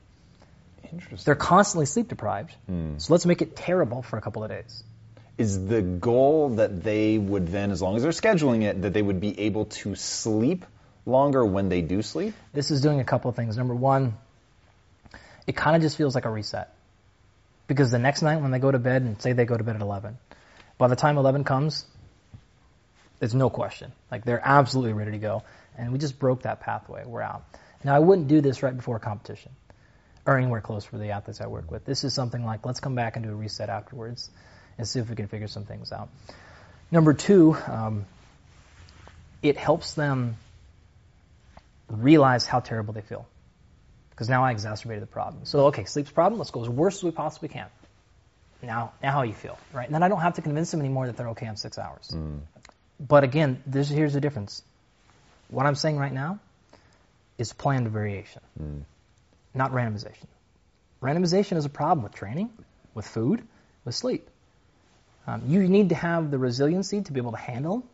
[0.94, 1.24] Interesting.
[1.24, 2.54] They're constantly sleep deprived.
[2.70, 3.00] Mm.
[3.00, 4.82] So let's make it terrible for a couple of days.
[5.36, 9.02] Is the goal that they would then, as long as they're scheduling it, that they
[9.02, 10.64] would be able to sleep
[11.06, 12.34] longer when they do sleep?
[12.52, 13.56] This is doing a couple of things.
[13.56, 14.14] Number one,
[15.46, 16.72] it kind of just feels like a reset.
[17.66, 19.76] Because the next night when they go to bed, and say they go to bed
[19.76, 20.18] at 11,
[20.78, 21.84] by the time 11 comes,
[23.18, 23.92] there's no question.
[24.10, 25.42] Like they're absolutely ready to go.
[25.76, 27.04] And we just broke that pathway.
[27.04, 27.44] We're out.
[27.82, 29.50] Now I wouldn't do this right before a competition
[30.26, 31.84] or anywhere close for the athletes I work with.
[31.84, 34.30] This is something like let's come back and do a reset afterwards
[34.78, 36.08] and see if we can figure some things out.
[36.90, 38.06] Number two, um,
[39.42, 40.36] it helps them
[41.88, 43.26] realize how terrible they feel.
[44.10, 45.44] Because now I exacerbated the problem.
[45.44, 47.66] So, okay, sleep's problem, let's go as worst as we possibly can.
[48.62, 49.86] Now, now how you feel, right?
[49.86, 52.10] And then I don't have to convince them anymore that they're okay on six hours.
[52.14, 52.40] Mm.
[52.98, 54.62] But again, this, here's the difference.
[55.48, 56.38] What I'm saying right now
[57.36, 58.40] is planned variation.
[58.60, 58.84] Mm
[59.54, 60.26] not randomization.
[61.02, 62.50] Randomization is a problem with training,
[62.94, 63.42] with food,
[63.84, 64.28] with sleep.
[65.26, 67.84] Um, you need to have the resiliency to be able to handle,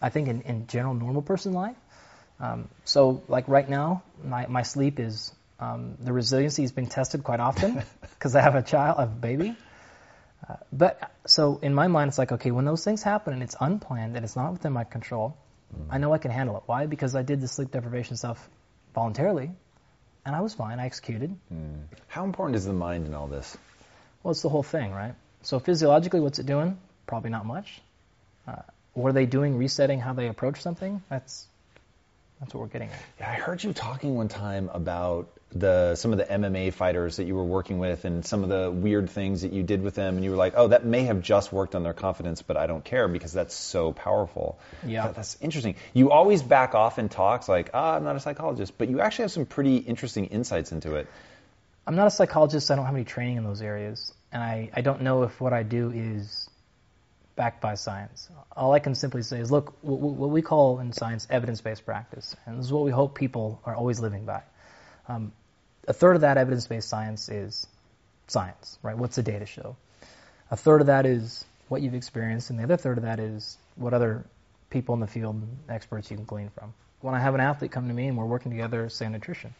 [0.00, 1.76] I think, in, in general normal person life,
[2.40, 7.24] Um, so, like right now, my, my sleep is um, the resiliency has been tested
[7.24, 9.56] quite often because I have a child, I have a baby.
[10.48, 13.56] Uh, but so in my mind, it's like, okay, when those things happen and it's
[13.60, 15.36] unplanned and it's not within my control,
[15.76, 15.86] mm.
[15.90, 16.62] I know I can handle it.
[16.66, 16.86] Why?
[16.86, 18.48] Because I did the sleep deprivation stuff
[18.94, 19.50] voluntarily,
[20.28, 20.78] and I was fine.
[20.78, 21.34] I executed.
[21.50, 21.84] Mm.
[22.06, 23.56] How important is the mind in all this?
[24.22, 25.14] Well, it's the whole thing, right?
[25.40, 26.76] So physiologically, what's it doing?
[27.06, 27.80] Probably not much.
[28.46, 28.56] Uh,
[28.92, 29.56] what are they doing?
[29.56, 31.02] Resetting how they approach something?
[31.08, 31.46] That's
[32.40, 33.00] that's what we're getting at.
[33.18, 37.24] Yeah, I heard you talking one time about the some of the MMA fighters that
[37.24, 40.16] you were working with and some of the weird things that you did with them,
[40.16, 42.66] and you were like, "Oh, that may have just worked on their confidence, but I
[42.66, 45.76] don't care because that's so powerful." Yeah, that, that's interesting.
[45.94, 49.24] You always back off in talks like, "Ah, I'm not a psychologist," but you actually
[49.24, 51.06] have some pretty interesting insights into it.
[51.86, 52.70] I'm not a psychologist.
[52.70, 55.54] I don't have any training in those areas, and I, I don't know if what
[55.54, 56.50] I do is
[57.36, 58.28] backed by science.
[58.54, 62.58] All I can simply say is, look, what we call in science evidence-based practice, and
[62.58, 64.42] this is what we hope people are always living by.
[65.08, 65.32] Um,
[65.88, 67.66] a third of that evidence-based science is
[68.26, 68.96] science, right?
[68.96, 69.74] What's the data show?
[70.50, 73.56] A third of that is what you've experienced, and the other third of that is
[73.74, 74.24] what other
[74.70, 76.74] people in the field, experts you can glean from.
[77.00, 79.54] When I have an athlete come to me and we're working together, say nutrition,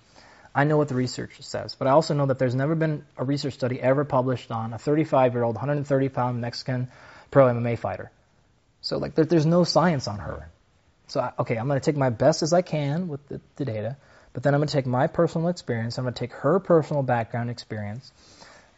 [0.54, 3.24] I know what the research says, but I also know that there's never been a
[3.24, 6.88] research study ever published on a 35 year old, 130 pound Mexican
[7.30, 8.10] pro MMA fighter.
[8.82, 10.50] So like there, there's no science on her.
[11.06, 13.96] So okay, I'm going to take my best as I can with the, the data,
[14.38, 15.98] but then I'm going to take my personal experience.
[15.98, 18.12] I'm going to take her personal background experience,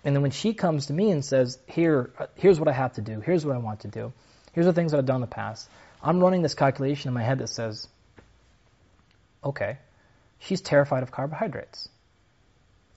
[0.03, 2.95] and then when she comes to me and says, "Here, uh, here's what I have
[2.95, 3.21] to do.
[3.21, 4.15] Here's what I want to do.
[4.55, 5.69] Here's the things that I've done in the past,"
[6.03, 7.87] I'm running this calculation in my head that says,
[9.45, 9.77] "Okay,
[10.39, 11.91] she's terrified of carbohydrates.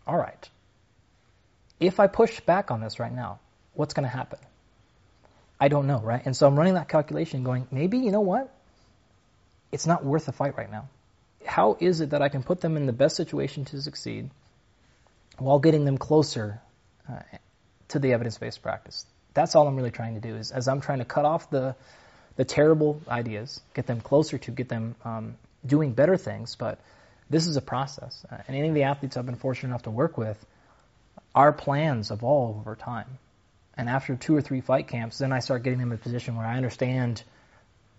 [0.08, 0.50] All right.
[1.82, 3.40] If I push back on this right now,
[3.74, 4.40] what's going to happen?"
[5.60, 6.26] I don't know, right?
[6.26, 8.50] And so I'm running that calculation going, maybe, you know what?
[9.74, 10.88] It's not worth the fight right now.
[11.46, 14.30] How is it that I can put them in the best situation to succeed
[15.38, 16.62] while getting them closer
[17.10, 17.20] uh,
[17.90, 19.06] to the evidence-based practice?
[19.34, 21.76] That's all I'm really trying to do is as I'm trying to cut off the,
[22.36, 26.80] the terrible ideas, get them closer to, get them um, doing better things, but
[27.30, 28.26] this is a process.
[28.32, 30.44] Uh, and any of the athletes I've been fortunate enough to work with,
[31.34, 33.18] our plans evolve over time.
[33.76, 36.36] And after two or three fight camps, then I start getting them in a position
[36.36, 37.24] where I understand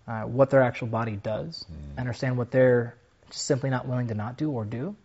[0.07, 1.99] uh, what their actual body does, mm.
[1.99, 2.95] understand what they're
[3.29, 4.95] just simply not willing to not do or do.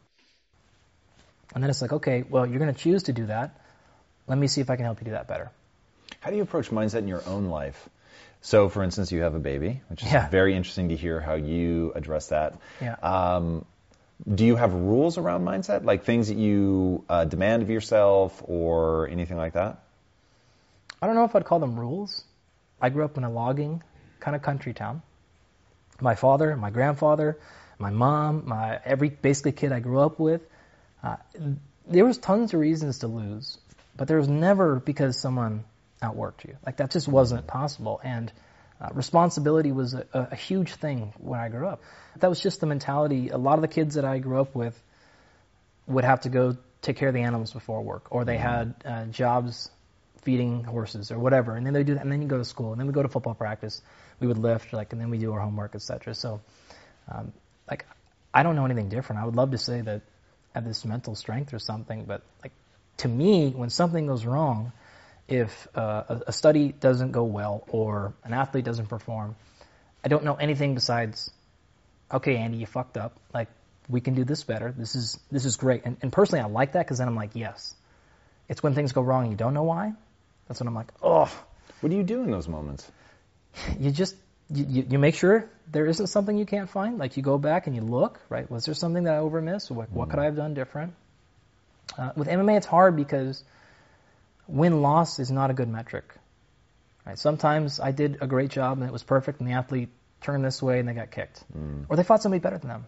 [1.54, 3.60] And then it's like, okay, well, you're going to choose to do that.
[4.26, 5.50] Let me see if I can help you do that better.
[6.20, 7.88] How do you approach mindset in your own life?
[8.42, 10.28] So, for instance, you have a baby, which is yeah.
[10.28, 12.58] very interesting to hear how you address that.
[12.80, 12.94] Yeah.
[13.02, 13.64] Um,
[14.32, 19.08] do you have rules around mindset, like things that you uh, demand of yourself or
[19.08, 19.82] anything like that?
[21.02, 22.24] I don't know if I'd call them rules.
[22.80, 23.82] I grew up in a logging
[24.20, 25.02] kind of country town.
[26.00, 27.38] My father, my grandfather,
[27.80, 30.42] my mom, my every basically kid I grew up with,
[31.02, 31.16] uh,
[31.88, 33.58] there was tons of reasons to lose,
[33.96, 35.64] but there was never because someone
[36.02, 36.56] outworked you.
[36.64, 38.00] Like that just wasn't possible.
[38.02, 38.32] And
[38.80, 41.82] uh, responsibility was a, a, huge thing when I grew up.
[42.16, 43.28] That was just the mentality.
[43.28, 44.80] A lot of the kids that I grew up with
[45.86, 49.04] would have to go take care of the animals before work, or they had uh,
[49.06, 49.70] jobs
[50.22, 51.56] feeding horses or whatever.
[51.56, 53.02] And then they do that, and then you go to school, and then we go
[53.02, 53.82] to football practice.
[54.18, 56.14] We would lift, like, and then we do our homework, etc.
[56.14, 56.40] So,
[57.10, 57.32] um,
[57.70, 57.86] like,
[58.34, 59.22] I don't know anything different.
[59.22, 60.02] I would love to say that
[60.54, 62.52] I have this mental strength or something, but like,
[62.98, 64.72] to me, when something goes wrong,
[65.28, 69.36] if uh, a, a study doesn't go well or an athlete doesn't perform,
[70.04, 71.30] I don't know anything besides,
[72.12, 73.16] okay, Andy, you fucked up.
[73.32, 73.48] Like,
[73.88, 74.72] we can do this better.
[74.76, 75.82] This is this is great.
[75.84, 77.74] And, and personally, I like that because then I'm like, yes.
[78.48, 79.92] It's when things go wrong and you don't know why.
[80.48, 81.32] That's when I'm like, oh.
[81.80, 82.90] What do you do in those moments?
[83.80, 84.14] You just
[84.52, 86.98] you, you make sure there isn't something you can't find.
[86.98, 88.50] Like you go back and you look, right?
[88.50, 89.70] Was there something that I overmissed?
[89.70, 90.94] What, what could I have done different?
[91.96, 93.42] Uh, with MMA, it's hard because
[94.46, 96.04] win loss is not a good metric.
[97.06, 97.18] Right?
[97.18, 99.88] Sometimes I did a great job and it was perfect, and the athlete
[100.20, 101.86] turned this way and they got kicked, mm.
[101.88, 102.86] or they fought somebody better than them.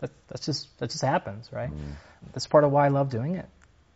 [0.00, 1.70] That that's just that just happens, right?
[1.70, 1.92] Mm.
[2.32, 3.48] That's part of why I love doing it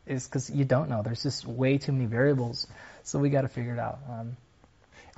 [0.07, 1.03] is because you don't know.
[1.03, 2.67] There's just way too many variables,
[3.03, 3.99] so we got to figure it out.
[4.09, 4.37] Um,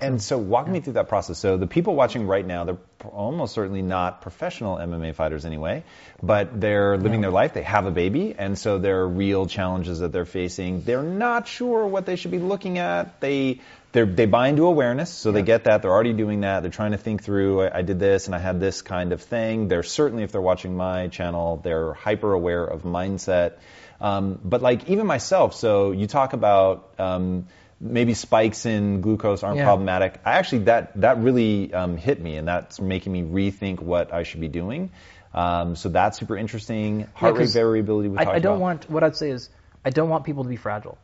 [0.01, 1.39] and so, walk me through that process.
[1.39, 5.85] So, the people watching right now, they're almost certainly not professional MMA fighters anyway,
[6.23, 7.55] but they're living their life.
[7.55, 10.83] They have a baby, and so there are real challenges that they're facing.
[10.83, 13.21] They're not sure what they should be looking at.
[13.21, 13.61] They
[13.93, 15.83] they buy into awareness, so they get that.
[15.83, 16.61] They're already doing that.
[16.61, 17.63] They're trying to think through.
[17.63, 19.69] I, I did this, and I had this kind of thing.
[19.69, 23.55] They're certainly, if they're watching my channel, they're hyper aware of mindset.
[24.01, 27.49] Um, but like even myself, so you talk about um,
[27.81, 29.65] maybe spikes in glucose aren't Yeah.
[29.65, 30.21] problematic.
[30.25, 34.23] I actually that that really um, hit me, and that's making me rethink what I
[34.23, 34.91] should be doing.
[35.33, 37.07] Um, so that's super interesting.
[37.15, 38.09] Heart rate variability.
[38.09, 38.61] We I, I don't about.
[38.61, 39.49] want what I'd say is
[39.85, 40.99] I don't want people to be fragile.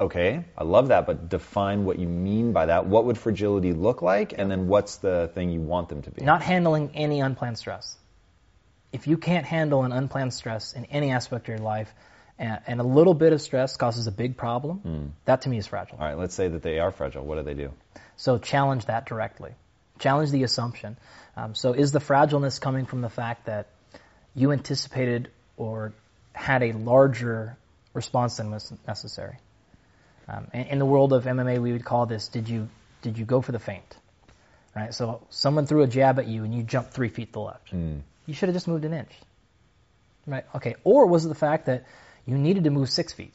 [0.00, 2.86] Okay, I love that, but define what you mean by that.
[2.86, 6.24] What would fragility look like, and then what's the thing you want them to be?
[6.24, 7.96] Not handling any unplanned stress.
[8.92, 11.92] If you can't handle an unplanned stress in any aspect of your life,
[12.38, 15.66] and, and a little bit of stress causes a big problem, that to me is
[15.66, 15.98] fragile.
[15.98, 17.24] All right, let's say that they are fragile.
[17.24, 17.72] What do they do?
[18.16, 19.52] So challenge that directly.
[19.98, 20.96] Challenge the assumption.
[21.36, 23.68] Um, so is the fragileness coming from the fact that
[24.34, 25.92] you anticipated or
[26.32, 27.56] had a larger
[27.94, 29.36] response than was necessary?
[30.28, 32.68] Um, in, in the world of MMA, we would call this: Did you
[33.02, 33.96] did you go for the feint?
[34.74, 34.94] Right.
[34.94, 37.72] So someone threw a jab at you and you jumped three feet to the left.
[38.26, 39.10] You should have just moved an inch.
[40.26, 40.44] Right.
[40.54, 40.76] Okay.
[40.84, 41.84] Or was it the fact that
[42.28, 43.34] you needed to move six feet?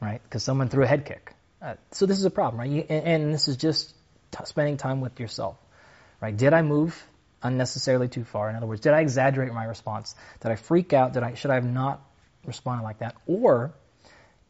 [0.00, 0.22] Right.
[0.22, 1.34] Because someone threw a head kick.
[1.60, 2.70] Uh, so this is a problem, right?
[2.70, 3.92] You, and, and this is just
[4.30, 5.56] t- spending time with yourself,
[6.20, 6.34] right?
[6.34, 6.96] Did I move
[7.42, 8.48] unnecessarily too far?
[8.48, 10.14] In other words, did I exaggerate my response?
[10.40, 11.12] Did I freak out?
[11.12, 12.00] Did I should I have not
[12.46, 13.16] responded like that?
[13.26, 13.74] Or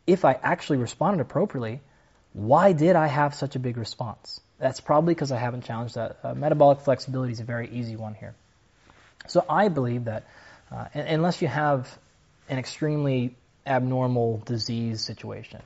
[0.07, 1.81] if I actually responded appropriately,
[2.35, 4.41] why did I have such a big response?
[4.59, 6.19] That's probably because I haven't challenged that.
[6.23, 8.35] Uh, metabolic flexibility is a very easy one here.
[9.27, 10.27] So I believe that
[10.71, 11.89] uh, unless you have
[12.51, 13.37] an extremely
[13.67, 15.63] abnormal disease situation,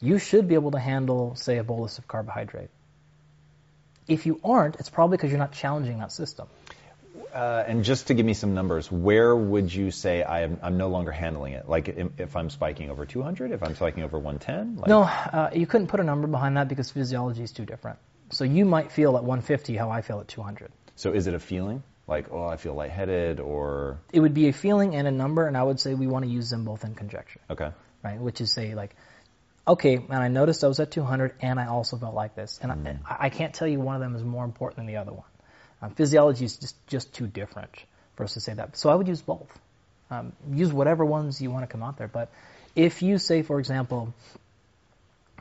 [0.00, 2.70] you should be able to handle, say, a bolus of carbohydrate.
[4.06, 6.48] If you aren't, it's probably because you're not challenging that system.
[7.32, 10.76] Uh, and just to give me some numbers, where would you say I am, I'm
[10.76, 11.68] no longer handling it?
[11.68, 14.76] Like if I'm spiking over 200, if I'm spiking over 110?
[14.76, 17.98] Like, No, uh, you couldn't put a number behind that because physiology is too different.
[18.30, 20.70] So you might feel at 150 how I feel at 200.
[20.96, 21.82] So is it a feeling?
[22.06, 25.56] Like, oh, I feel lightheaded or, It would be a feeling and a number, and
[25.56, 27.70] I would say we want to use them both in conjecture, okay.
[28.02, 28.20] right?
[28.20, 28.94] Which is say like,
[29.66, 32.70] okay, and I noticed I was at 200, and I also felt like this, and
[32.70, 35.24] I, I can't tell you one of them is more important than the other one.
[35.80, 37.70] Um, physiology is just just too different
[38.16, 38.76] for us to say that.
[38.76, 39.48] So I would use both.
[40.10, 42.08] Um, use whatever ones you want to come out there.
[42.08, 42.30] But
[42.74, 44.14] if you say, for example,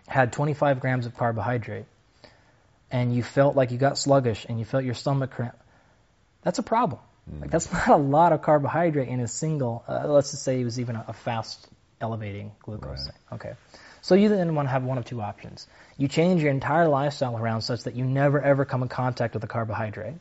[0.08, 1.86] had 25 grams of carbohydrate,
[2.92, 5.58] and you felt like you got sluggish, and you felt your stomach cramp,
[6.44, 7.02] that's a problem.
[7.40, 9.84] Like that's not a lot of carbohydrate in a single.
[9.88, 11.66] Uh, let's just say it was even a, a fast
[12.02, 12.86] elevating glucose.
[12.90, 13.00] Right.
[13.00, 13.14] thing.
[13.34, 13.54] Okay,
[14.02, 15.68] so you then want to have one of two options.
[15.98, 19.44] You change your entire lifestyle around such that you never ever come in contact with
[19.44, 20.16] a carbohydrate,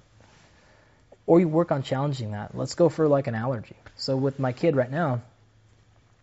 [1.26, 2.56] or you work on challenging that.
[2.56, 3.76] Let's go for like an allergy.
[3.96, 5.22] So with my kid right now,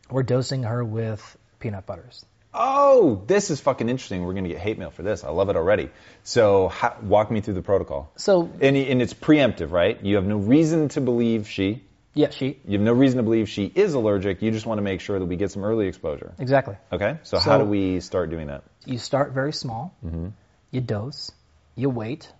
[0.10, 2.26] we're dosing her with peanut butters.
[2.54, 4.24] Oh, this is fucking interesting.
[4.26, 5.24] We're going to get hate mail for this.
[5.24, 5.90] I love it already.
[6.24, 8.12] So how, walk me through the protocol.
[8.16, 10.04] So And, and it's preemptive, right?
[10.04, 11.84] You have no reason to believe she,
[12.16, 14.42] yeah, she you have no reason to believe she is allergic.
[14.42, 16.34] You just want to make sure that we get some early exposure.
[16.40, 16.76] exactly.
[16.92, 17.20] Okay?
[17.24, 18.64] So, So- how do we start doing that?
[18.86, 19.96] You start very small.
[20.04, 20.30] Mm-hmm.
[20.72, 21.32] You dose.
[21.76, 22.32] You wait.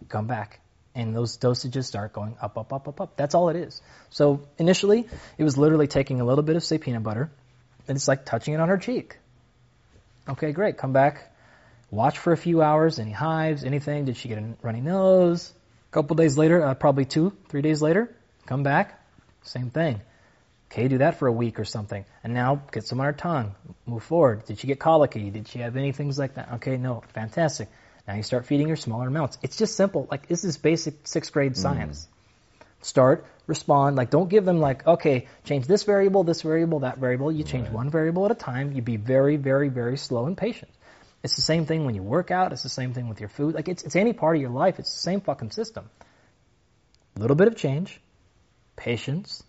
[0.00, 0.60] You come back.
[0.94, 3.16] And those dosages start going up, up, up, up, up.
[3.16, 3.80] That's all it is.
[4.08, 5.06] So initially,
[5.38, 7.30] it was literally taking a little bit of, say, peanut butter,
[7.88, 9.18] and it's like touching it on her cheek.
[10.28, 10.76] Okay, great.
[10.78, 11.32] Come back.
[11.90, 12.98] Watch for a few hours.
[12.98, 13.64] Any hives?
[13.64, 14.04] Anything?
[14.04, 15.52] Did she get a runny nose?
[15.90, 18.14] A couple days later, uh, probably two, three days later,
[18.46, 19.02] come back.
[19.42, 20.00] Same thing.
[20.70, 22.04] Okay, do that for a week or something.
[22.22, 23.56] And now get some on her tongue.
[23.86, 24.44] Move forward.
[24.44, 25.30] Did she get colicky?
[25.30, 26.52] Did she have any things like that?
[26.54, 27.02] Okay, no.
[27.12, 27.68] Fantastic.
[28.06, 29.36] Now you start feeding her smaller amounts.
[29.42, 30.06] It's just simple.
[30.08, 32.06] Like, this is basic sixth grade science.
[32.82, 33.96] Start, respond.
[33.96, 37.30] Like, don't give them, like, okay, change this variable, this variable, that variable.
[37.30, 38.72] You change one variable at a time.
[38.72, 40.70] You be very, very, very slow and patient.
[41.22, 42.52] It's the same thing when you work out.
[42.52, 43.54] It's the same thing with your food.
[43.54, 44.78] Like, it's, it's any part of your life.
[44.78, 45.90] It's the same fucking system.
[47.16, 48.00] Little bit of change,
[48.76, 49.42] patience,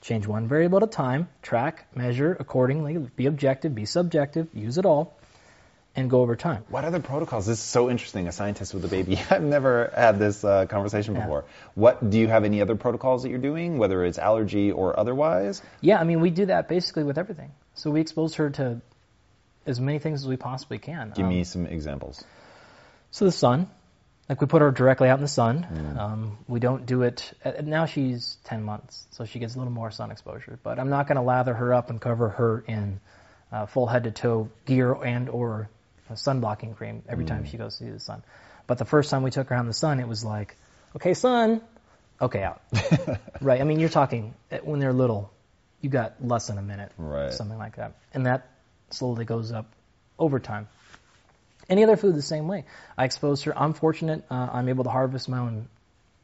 [0.00, 4.84] change one variable at a time, track, measure accordingly, be objective, be subjective, use it
[4.84, 5.16] all,
[5.94, 6.64] and go over time.
[6.70, 7.46] What other protocols?
[7.46, 8.26] This is so interesting.
[8.28, 9.18] A scientist with a baby.
[9.30, 11.22] I've never had this uh, conversation Yeah.
[11.22, 11.44] before.
[11.74, 15.60] What do you have any other protocols that you're doing, whether it's allergy or otherwise?
[15.80, 17.52] Yeah, I mean, we do that basically with everything.
[17.74, 18.80] So we expose her to
[19.66, 21.12] as many things as we possibly can.
[21.14, 22.24] Give Um, me some examples.
[23.10, 23.68] So the sun,
[24.28, 25.66] like we put her directly out in the sun.
[25.98, 27.32] Um, we don't do it.
[27.44, 30.58] Uh, now she's 10 months, so she gets a little more sun exposure.
[30.62, 32.98] But I'm not going to lather her up and cover her in
[33.52, 35.68] uh, full head to toe gear and or
[36.16, 38.22] sun blocking cream every time she goes to see the sun.
[38.66, 40.56] But the first time we took her out in the sun, it was like,
[40.96, 41.60] okay, sun,
[42.20, 42.62] okay, out.
[43.40, 43.60] right.
[43.60, 45.30] I mean, you're talking uh, when they're little,
[45.80, 47.32] you got less than a minute, Right.
[47.32, 48.48] something like that, and that
[48.90, 49.66] slowly goes up
[50.18, 50.68] over time.
[51.68, 52.64] Any other food the same way.
[52.98, 53.56] I exposed her.
[53.58, 54.24] I'm fortunate.
[54.30, 55.68] Uh, I'm able to harvest my own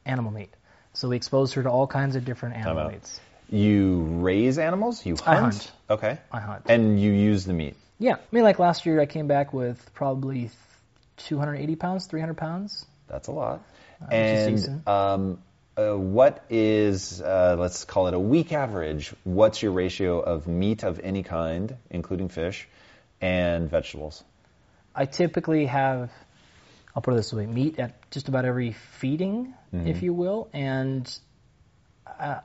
[0.05, 0.49] animal meat.
[0.93, 3.19] So we exposed her to all kinds of different animal meats.
[3.49, 5.05] You raise animals?
[5.05, 5.27] You hunt?
[5.27, 5.71] I hunt.
[5.89, 6.17] Okay.
[6.31, 6.65] I hunt.
[6.67, 7.75] And you use the meat.
[7.99, 10.49] Yeah, I mean, like last year, I came back with probably
[11.17, 12.85] 280 pounds, 300 pounds.
[13.07, 13.61] That's a lot.
[14.09, 15.39] is and um,
[15.75, 19.13] uh, what is, uh, let's call it a week average?
[19.25, 22.67] What's your ratio of meat of any kind, including fish,
[23.19, 24.23] and vegetables?
[24.95, 26.09] I typically have,
[26.95, 31.19] I'll put it this way, meat at just about every feeding, if you will, and
[32.07, 32.39] I,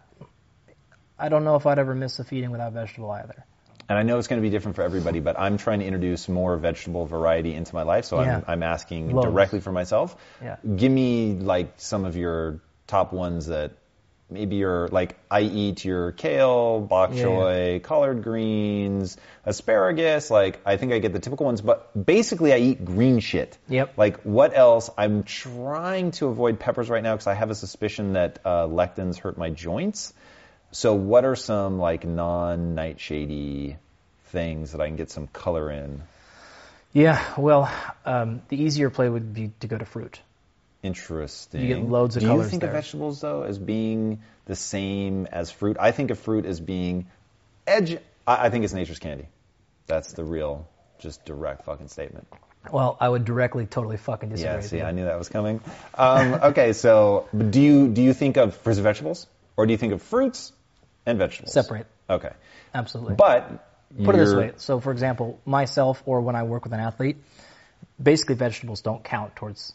[1.18, 3.44] I don't know if I'd ever miss a feeding without vegetable either.
[3.88, 6.28] And I know it's going to be different for everybody, but I'm trying to introduce
[6.28, 8.36] more vegetable variety into my life, so Yeah.
[8.36, 9.26] I'm, I'm asking Loads.
[9.26, 10.16] directly for myself.
[10.42, 10.56] Yeah.
[10.76, 13.72] Give me like some of your top ones that
[14.30, 20.30] maybe you're like I eat your kale, bok Yeah, choy, collard greens, asparagus.
[20.30, 23.58] Like I think I get the typical ones, but basically I eat green shit.
[23.68, 23.94] Yep.
[23.96, 24.90] Like what else?
[24.96, 29.18] I'm trying to avoid peppers right now because I have a suspicion that uh, lectins
[29.18, 30.12] hurt my joints.
[30.74, 33.76] So what are some like non-nightshady
[34.26, 36.02] things that I can get some color in?
[36.92, 37.72] Yeah, well,
[38.04, 40.20] um, the easier play would be to go to fruit.
[40.82, 41.60] Interesting.
[41.60, 42.70] You get loads of Do colors you think there.
[42.70, 45.76] of vegetables though as being the same as fruit?
[45.78, 47.06] I think of fruit as being
[47.68, 47.96] edge.
[48.26, 49.28] I, I think it's nature's candy.
[49.86, 50.66] That's the real,
[50.98, 52.26] just direct fucking statement.
[52.72, 54.50] Well, I would directly, totally fucking disagree.
[54.50, 54.82] Yeah, with see.
[54.82, 55.60] I knew that was coming.
[55.94, 59.92] Um, okay, so do you do you think of first vegetables or do you think
[59.92, 60.52] of fruits
[61.06, 61.52] and vegetables?
[61.52, 61.86] Separate.
[62.08, 62.32] Okay,
[62.74, 63.14] Absolutely.
[63.16, 63.70] but
[64.04, 64.52] Put it this way.
[64.56, 67.16] So, for example, myself or when I work with an athlete,
[68.02, 69.72] basically vegetables don't count towards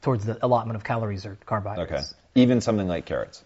[0.00, 1.92] towards the allotment of calories or carbohydrates.
[1.92, 3.44] Okay, even something like carrots.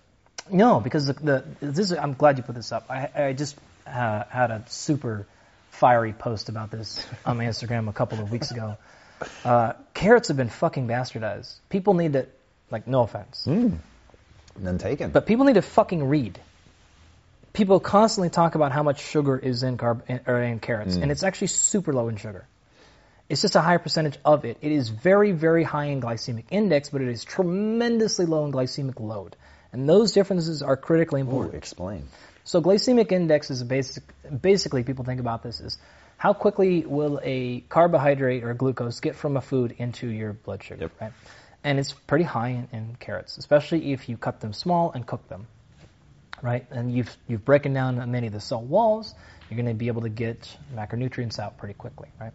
[0.51, 2.87] No, because the, the this is, I'm glad you put this up.
[2.91, 5.27] I, I just uh, had a super
[5.71, 8.77] fiery post about this on my Instagram a couple of weeks ago.
[9.45, 11.55] Uh, carrots have been fucking bastardized.
[11.69, 12.27] People need to,
[12.71, 15.11] like, no offense, None taken.
[15.11, 16.41] but people need to fucking read.
[17.61, 21.11] People constantly talk about how much sugar is in carb or in carrots, and mm.
[21.11, 22.47] it's actually super low in sugar.
[23.29, 24.57] It's just a high percentage of it.
[24.63, 28.99] It is very, very high in glycemic index, but it is tremendously low in glycemic
[28.99, 29.37] load.
[29.75, 31.55] And those differences are critically Ooh, important.
[31.55, 32.09] explain.
[32.45, 34.05] So glycemic index is a basic,
[34.41, 35.77] basically people think about this is
[36.17, 40.85] how quickly will a carbohydrate or glucose get from a food into your blood sugar,
[40.85, 40.93] Yep.
[40.99, 41.13] right?
[41.63, 45.29] And it's pretty high in, in carrots, especially if you cut them small and cook
[45.29, 45.47] them,
[46.43, 46.67] right?
[46.71, 49.15] And you've, you've broken down many of the cell walls,
[49.49, 52.33] you're going to be able to get macronutrients out pretty quickly, right?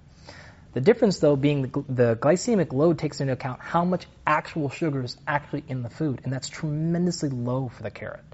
[0.73, 5.03] The difference, though, being the, the glycemic load takes into account how much actual sugar
[5.03, 8.25] is actually in the food, and that's tremendously low for the carrot.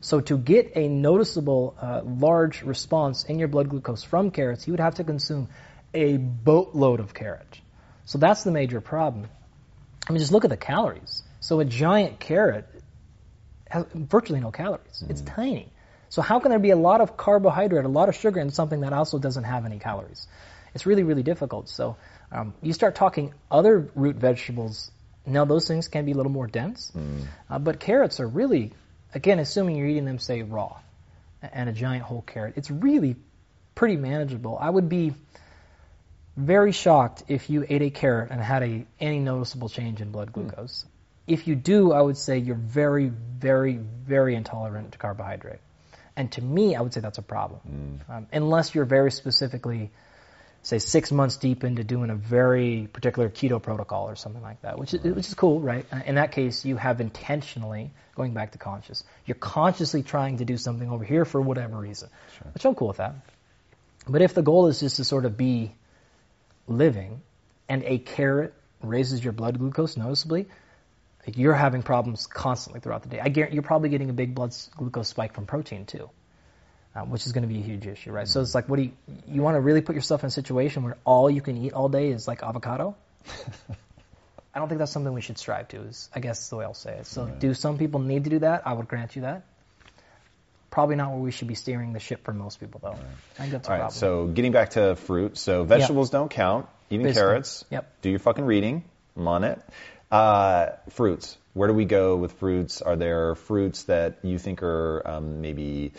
[0.00, 4.72] So to get a noticeable uh, large response in your blood glucose from carrots, you
[4.72, 5.48] would have to consume
[5.94, 7.60] a boatload of carrot.
[8.06, 9.28] So that's the major problem.
[10.08, 11.22] I mean, just look at the calories.
[11.40, 12.66] So a giant carrot
[13.74, 15.04] has virtually no calories.
[15.08, 15.68] It's tiny.
[16.08, 18.80] So how can there be a lot of carbohydrate, a lot of sugar in something
[18.80, 20.28] that also doesn't have any calories?
[20.74, 21.68] It's really, really difficult.
[21.68, 21.96] So
[22.30, 24.90] um, you start talking other root vegetables.
[25.26, 26.92] Now those things can be a little more dense,
[27.50, 28.72] uh, but carrots are really,
[29.12, 30.76] again, assuming you're eating them, say raw,
[31.42, 33.16] and a giant whole carrot, it's really
[33.74, 34.56] pretty manageable.
[34.60, 35.14] I would be
[36.36, 40.32] very shocked if you ate a carrot and had a any noticeable change in blood
[40.32, 40.84] glucose.
[41.26, 45.60] If you do, I would say you're very, very, very intolerant to carbohydrate.
[46.16, 48.00] And to me, I would say that's a problem.
[48.08, 49.90] Um, unless you're very specifically,
[50.62, 54.78] say, six months deep into doing a very particular keto protocol or something like that,
[54.78, 55.86] which is, which is cool, right?
[55.90, 60.44] Uh, In that case, you have intentionally, going back to conscious, you're consciously trying to
[60.44, 62.10] do something over here for whatever reason,
[62.52, 63.14] which I'm cool with that.
[64.06, 65.74] But if the goal is just to sort of be
[66.68, 67.22] living
[67.68, 70.46] and a carrot raises your blood glucose noticeably,
[71.26, 73.20] like, you're having problems constantly throughout the day.
[73.20, 76.10] I guarantee you're probably getting a big blood glucose spike from protein too,
[76.94, 78.28] uh, which is going to be a huge issue, right?
[78.28, 78.92] So it's like, what do you,
[79.28, 81.88] you want to really put yourself in a situation where all you can eat all
[81.88, 82.94] day is like avocado?
[84.54, 85.80] I don't think that's something we should strive to.
[85.82, 87.06] Is I guess the way I'll say it.
[87.06, 88.66] So, do some people need to do that?
[88.66, 89.44] I would grant you that.
[90.70, 92.96] Probably not where we should be steering the ship for most people, though.
[93.38, 93.98] I think that's a All right, problem.
[93.98, 95.38] so getting back to fruit.
[95.38, 97.22] So vegetables don't count, even Basically.
[97.28, 97.64] carrots.
[97.70, 98.02] Yep.
[98.02, 98.84] Do your fucking reading.
[99.16, 99.60] I'm on it.
[100.14, 101.36] Uh, fruits.
[101.54, 102.82] Where do we go with fruits?
[102.82, 105.92] Are there fruits that you think are um, maybe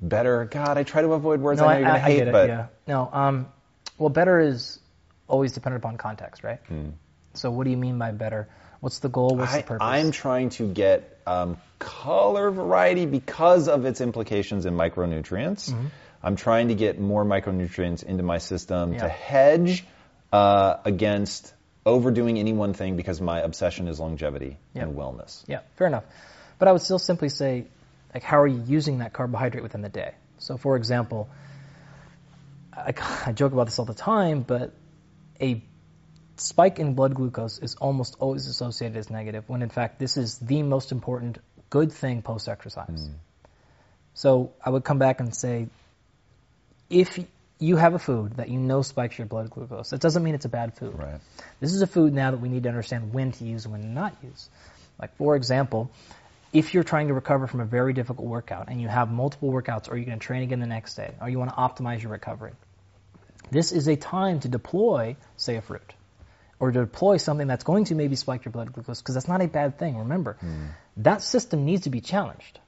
[0.00, 0.44] better?
[0.44, 2.28] God, I try to avoid words No, I know I, you're going to hate, get
[2.28, 2.32] it.
[2.32, 2.66] but yeah.
[2.86, 3.08] No.
[3.12, 3.46] Um.
[3.98, 4.78] Well, better is
[5.26, 6.60] always dependent upon context, right?
[7.34, 8.48] So, what do you mean by better?
[8.78, 9.34] What's the goal?
[9.34, 9.84] What's I, the purpose?
[9.84, 15.72] I'm trying to get um, color variety because of its implications in micronutrients.
[15.72, 15.86] Mm-hmm.
[16.22, 19.00] I'm trying to get more micronutrients into my system Yeah.
[19.00, 19.84] to hedge
[20.32, 21.52] uh, against
[21.88, 24.82] overdoing any one thing because my obsession is longevity Yeah.
[24.84, 25.42] and wellness.
[25.46, 26.04] Yeah, fair enough.
[26.58, 27.66] But I would still simply say,
[28.14, 30.14] like, how are you using that carbohydrate within the day?
[30.38, 31.28] So, for example,
[32.72, 32.94] I,
[33.26, 34.72] I joke about this all the time, but
[35.40, 35.62] a
[36.36, 40.38] spike in blood glucose is almost always associated as negative, when in fact this is
[40.38, 41.38] the most important
[41.70, 43.08] good thing post exercise.
[43.08, 43.14] Mm.
[44.14, 45.68] So I would come back and say,
[46.90, 47.18] if
[47.58, 50.44] you have a food that you know spikes your blood glucose, that doesn't mean it's
[50.44, 50.98] a bad food.
[50.98, 51.20] Right.
[51.60, 53.82] This is a food now that we need to understand when to use and when
[53.82, 54.48] to not use.
[55.00, 55.90] Like, for example,
[56.52, 59.90] if you're trying to recover from a very difficult workout and you have multiple workouts
[59.90, 62.12] or you're going to train again the next day or you want to optimize your
[62.12, 62.52] recovery,
[63.50, 65.94] this is a time to deploy, say, a fruit
[66.60, 69.42] or to deploy something that's going to maybe spike your blood glucose because that's not
[69.42, 69.98] a bad thing.
[69.98, 70.66] Remember, hmm.
[70.98, 72.58] that system needs to be challenged.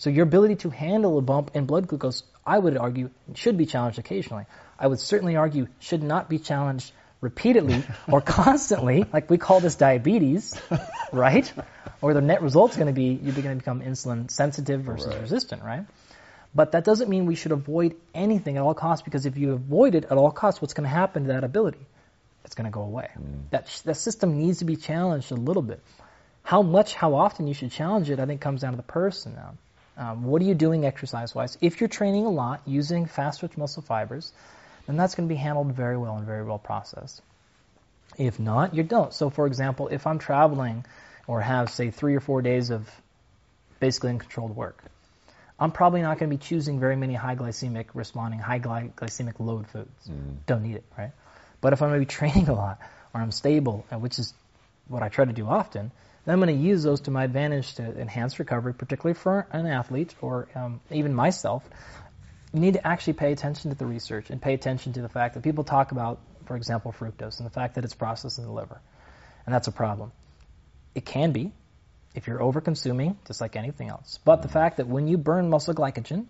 [0.00, 3.66] So your ability to handle a bump in blood glucose, I would argue, should be
[3.66, 4.46] challenged occasionally.
[4.78, 6.90] I would certainly argue should not be challenged
[7.20, 10.58] repeatedly or constantly, like we call this diabetes,
[11.12, 11.52] right?
[12.00, 15.20] Or the net result's going to be you're going to become insulin sensitive versus Right.
[15.20, 15.84] resistant, right?
[16.54, 19.94] But that doesn't mean we should avoid anything at all costs because if you avoid
[19.94, 21.86] it at all costs, what's going to happen to that ability?
[22.46, 23.10] It's going to go away.
[23.12, 23.40] Hmm.
[23.50, 25.82] That that system needs to be challenged a little bit.
[26.42, 29.34] How much, how often you should challenge it, I think comes down to the person
[29.34, 29.58] now.
[30.00, 31.58] Um, what are you doing exercise wise?
[31.60, 34.32] If you're training a lot using fast twitch muscle fibers,
[34.86, 37.20] then that's going to be handled very well and very well processed.
[38.16, 39.12] If not, you don't.
[39.12, 40.86] So, for example, if I'm traveling
[41.26, 42.88] or have, say, three or four days of
[43.78, 44.82] basically uncontrolled work,
[45.58, 49.38] I'm probably not going to be choosing very many high glycemic responding, high gly- glycemic
[49.38, 49.90] load foods.
[50.46, 51.12] Don't need it, right?
[51.60, 52.80] But if I'm going to be training a lot
[53.12, 54.32] or I'm stable, uh, which is
[54.88, 55.90] what I try to do often,
[56.30, 59.66] then I'm going to use those to my advantage to enhance recovery, particularly for an
[59.66, 61.68] athlete or um, even myself.
[62.54, 65.34] You need to actually pay attention to the research and pay attention to the fact
[65.34, 68.52] that people talk about, for example, fructose and the fact that it's processed in the
[68.52, 68.80] liver.
[69.44, 70.12] And that's a problem.
[70.94, 71.50] It can be
[72.14, 74.20] if you're over consuming, just like anything else.
[74.24, 76.26] But the fact that when you burn muscle glycogen,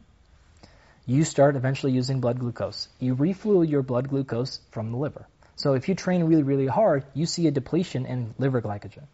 [1.04, 2.88] you start eventually using blood glucose.
[3.00, 5.26] You refuel your blood glucose from the liver.
[5.56, 9.04] So if you train really, really hard, you see a depletion in liver glycogen.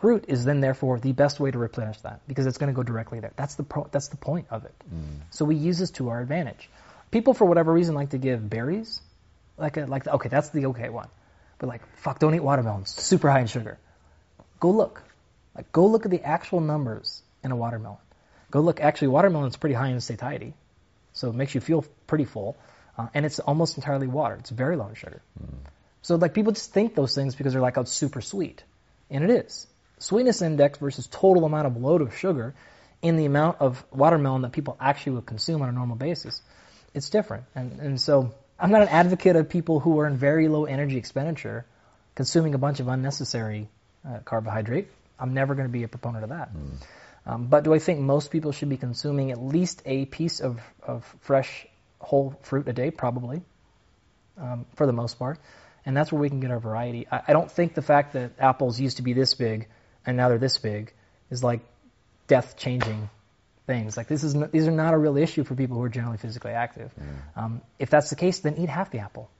[0.00, 2.84] Fruit is then therefore the best way to replenish that because it's going to go
[2.84, 3.32] directly there.
[3.34, 4.74] That's the pro- that's the point of it.
[4.94, 5.22] Mm.
[5.30, 6.70] So we use this to our advantage.
[7.10, 9.00] People for whatever reason like to give berries,
[9.56, 11.08] like a, like okay, that's the okay one.
[11.58, 13.76] But like fuck, don't eat watermelons, super high in sugar.
[14.60, 15.02] Go look,
[15.56, 17.98] like go look at the actual numbers in a watermelon.
[18.52, 18.80] Go look.
[18.80, 20.54] Actually, watermelon's pretty high in satiety,
[21.12, 22.56] so it makes you feel pretty full,
[22.96, 24.36] uh, and it's almost entirely water.
[24.36, 25.22] It's very low in sugar.
[25.42, 25.56] Mm.
[26.02, 28.62] So like people just think those things because they're like, oh, it's super sweet,
[29.10, 29.66] and it is.
[29.98, 32.54] Sweetness index versus total amount of load of sugar
[33.02, 36.42] in the amount of watermelon that people actually would consume on a normal basis,
[36.94, 37.44] it's different.
[37.54, 40.96] And and so I'm not an advocate of people who are in very low energy
[40.96, 41.64] expenditure
[42.14, 43.68] consuming a bunch of unnecessary
[44.06, 44.88] uh, carbohydrate.
[45.18, 46.50] I'm never going to be a proponent of that.
[47.26, 50.60] Um, but do I think most people should be consuming at least a piece of,
[50.82, 51.66] of fresh
[52.00, 52.90] whole fruit a day?
[52.90, 53.42] Probably,
[54.40, 55.38] um, for the most part.
[55.84, 57.06] And that's where we can get our variety.
[57.10, 59.68] I, I don't think the fact that apples used to be this big
[60.06, 60.92] and now they're this big
[61.30, 61.60] is like
[62.26, 63.08] death changing
[63.66, 63.96] things.
[63.96, 66.18] Like this is n- these are not a real issue for people who are generally
[66.18, 66.90] physically active.
[67.36, 69.30] Um, if that's the case, then eat half the apple.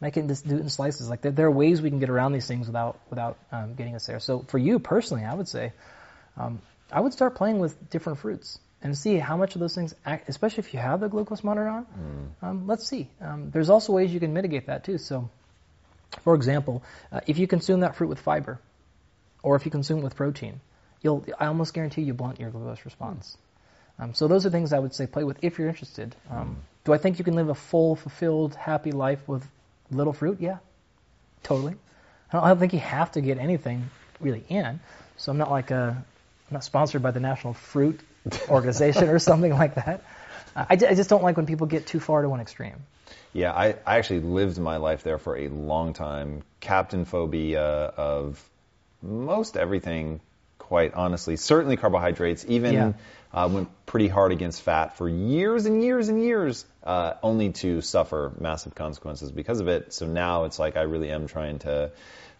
[0.00, 1.08] Make it just do it in slices.
[1.08, 3.94] Like there, there are ways we can get around these things without without um, getting
[3.94, 4.20] us there.
[4.20, 5.72] So for you personally, I would say
[6.36, 6.60] um,
[6.92, 10.28] I would start playing with different fruits and see how much of those things, act,
[10.28, 11.86] especially if you have the glucose monitor on.
[12.42, 13.08] Um, let's see.
[13.20, 14.98] Um, there's also ways you can mitigate that too.
[14.98, 15.30] So,
[16.22, 18.60] for example, uh, if you consume that fruit with fiber,
[19.42, 20.60] or if you consume it with protein,
[21.02, 23.36] you'll I almost guarantee you blunt your glucose response.
[23.98, 26.14] Um, so those are things I would say play with if you're interested.
[26.30, 29.44] Um, Do I think you can live a full, fulfilled, happy life with
[29.90, 30.38] little fruit?
[30.40, 30.58] Yeah,
[31.42, 31.74] totally.
[32.30, 34.80] I don't, I don't think you have to get anything really in.
[35.16, 38.00] So I'm not like a, I'm not sponsored by the National Fruit
[38.48, 40.04] Organization or something like that.
[40.54, 42.76] I, I just don't like when people get too far to one extreme.
[43.32, 46.42] Yeah, I, I actually lived my life there for a long time.
[46.60, 48.42] Captain phobia of
[49.02, 50.20] most everything,
[50.58, 51.36] quite honestly.
[51.36, 52.44] Certainly carbohydrates.
[52.48, 52.92] Even Yeah.
[53.32, 57.80] uh, went pretty hard against fat for years and years and years, uh, only to
[57.80, 59.92] suffer massive consequences because of it.
[59.92, 61.90] So now it's like I really am trying to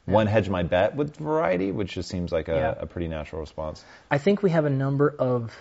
[0.06, 2.74] one hedge my bet with variety, which just seems like a, Yeah.
[2.78, 3.84] a pretty natural response.
[4.11, 5.54] I think we have a number of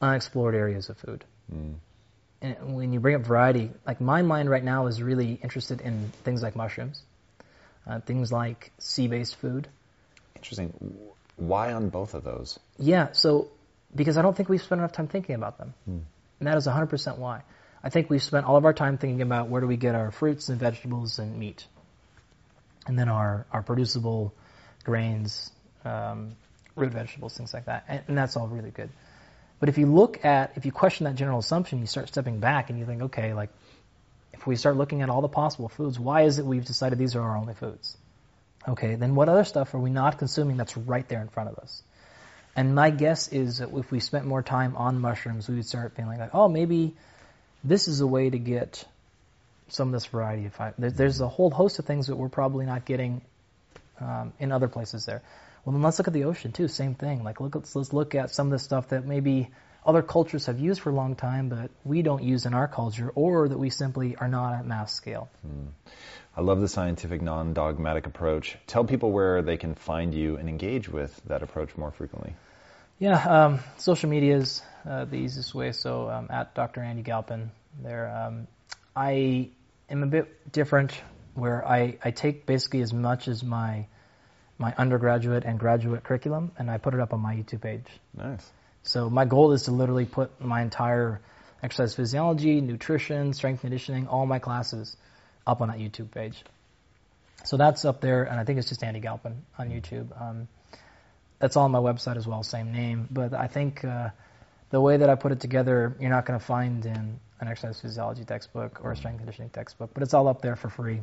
[0.00, 1.24] unexplored areas of food.
[2.40, 6.10] And when you bring up variety, like my mind right now is really interested in
[6.24, 7.00] things like mushrooms,
[7.86, 9.68] uh, things like sea-based food.
[10.36, 10.72] Interesting.
[11.36, 12.58] Why on both of those?
[12.78, 13.50] Yeah, so
[13.94, 15.74] because I don't think we've spent enough time thinking about them.
[16.40, 17.42] And that is 100% why.
[17.84, 20.10] I think we've spent all of our time thinking about where do we get our
[20.10, 21.66] fruits and vegetables and meat.
[22.86, 24.34] And then our, our producible
[24.84, 25.52] grains,
[25.84, 26.36] um,
[26.74, 27.84] root vegetables, things like that.
[27.88, 28.90] And, and that's all really good.
[29.60, 32.70] But if you look at, if you question that general assumption, you start stepping back
[32.70, 33.50] and you think, okay, like,
[34.42, 37.14] if we start looking at all the possible foods, why is it we've decided these
[37.14, 37.96] are our only foods?
[38.66, 41.58] Okay, then what other stuff are we not consuming that's right there in front of
[41.60, 41.80] us?
[42.56, 45.94] And my guess is that if we spent more time on mushrooms, we would start
[45.94, 46.96] feeling like, oh, maybe
[47.62, 48.84] this is a way to get
[49.68, 50.90] some of this variety of fiber.
[50.90, 53.22] There's a whole host of things that we're probably not getting
[54.00, 55.22] um, in other places there.
[55.64, 56.66] Well, then let's look at the ocean too.
[56.66, 57.22] Same thing.
[57.22, 59.50] Like look, let's, let's look at some of the stuff that maybe
[59.84, 63.10] other cultures have used for a long time, but we don't use in our culture,
[63.14, 65.28] or that we simply are not at mass scale.
[65.46, 65.68] Hmm.
[66.36, 68.56] I love the scientific, non-dogmatic approach.
[68.66, 72.34] Tell people where they can find you and engage with that approach more frequently.
[72.98, 75.72] Yeah, um, social media is uh, the easiest way.
[75.72, 76.80] So um, at Dr.
[76.80, 77.50] Andy Galpin,
[77.82, 78.08] there.
[78.08, 78.46] Um,
[78.94, 79.50] I
[79.90, 80.92] am a bit different,
[81.34, 83.86] where I, I take basically as much as my
[84.58, 87.86] my undergraduate and graduate curriculum, and I put it up on my YouTube page.
[88.16, 88.48] Nice.
[88.82, 91.20] So my goal is to literally put my entire
[91.62, 94.96] exercise physiology, nutrition, strength conditioning, all my classes
[95.46, 96.42] up on that YouTube page.
[97.44, 100.08] So that's up there, and I think it's just Andy Galpin on YouTube.
[100.20, 100.48] Um,
[101.38, 103.08] that's all on my website as well, same name.
[103.10, 104.10] But I think uh,
[104.70, 107.80] the way that I put it together, you're not going to find in an exercise
[107.80, 111.00] physiology textbook or a strength conditioning textbook, but it's all up there for free,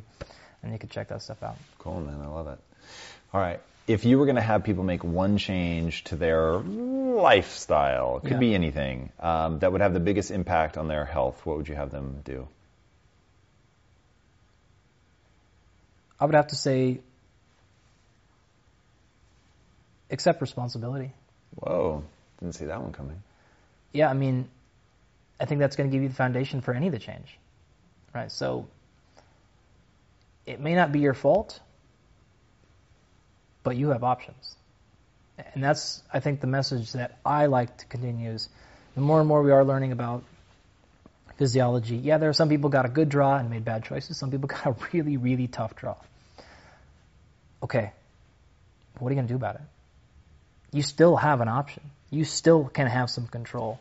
[0.64, 1.58] and you can check that stuff out.
[1.78, 2.22] Cool, man.
[2.22, 2.60] I love it.
[3.34, 3.60] All right.
[3.90, 8.34] If you were going to have people make one change to their lifestyle, it could
[8.34, 8.38] yeah.
[8.38, 11.74] be anything, um, that would have the biggest impact on their health, what would you
[11.74, 12.48] have them do?
[16.20, 17.00] I would have to say
[20.12, 21.12] accept responsibility.
[21.56, 22.04] Whoa,
[22.40, 23.24] didn't see that one coming.
[23.92, 24.50] Yeah, I mean,
[25.40, 27.40] I think that's going to give you the foundation for any of the change,
[28.14, 28.32] right?
[28.32, 28.68] So
[30.46, 31.60] it may not be your fault,
[33.64, 34.56] but you have options.
[35.54, 38.50] And that's, I think, the message that I like to continue is
[38.96, 40.24] the more and more we are learning about
[41.38, 44.18] physiology, yeah, there are some people got a good draw and made bad choices.
[44.18, 45.96] Some people got a really, really tough draw.
[47.64, 47.92] Okay,
[49.00, 49.62] what are you going to do about it?
[50.72, 51.84] You still have an option.
[52.10, 53.80] You still can have some control.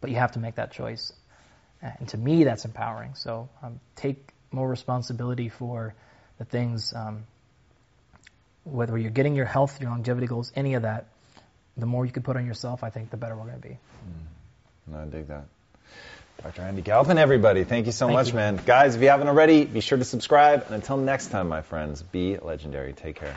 [0.00, 1.12] But you have to make that choice.
[1.82, 3.14] And to me, that's empowering.
[3.14, 5.94] So um, take more responsibility for
[6.38, 7.24] the things um,
[8.64, 11.06] whether you're getting your health, your longevity goals, any of that,
[11.76, 13.78] the more you can put on yourself, I think the better we're going to be.
[14.90, 14.96] Mm.
[14.96, 15.44] I dig that.
[16.42, 16.62] Dr.
[16.62, 18.34] Andy Galpin, everybody, thank you so thank much, you.
[18.34, 18.58] man.
[18.64, 20.64] Guys, if you haven't already, be sure to subscribe.
[20.66, 22.94] And until next time, my friends, be legendary.
[22.94, 23.36] Take care.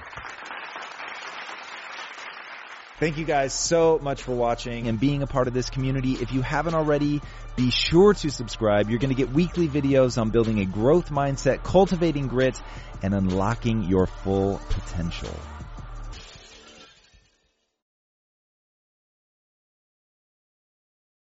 [3.03, 6.13] Thank you guys so much for watching and being a part of this community.
[6.13, 7.21] If you haven't already,
[7.57, 8.89] be sure to subscribe.
[8.89, 12.57] You're going to get weekly videos on building a growth mindset, cultivating grit,
[13.01, 15.37] and unlocking your full potential.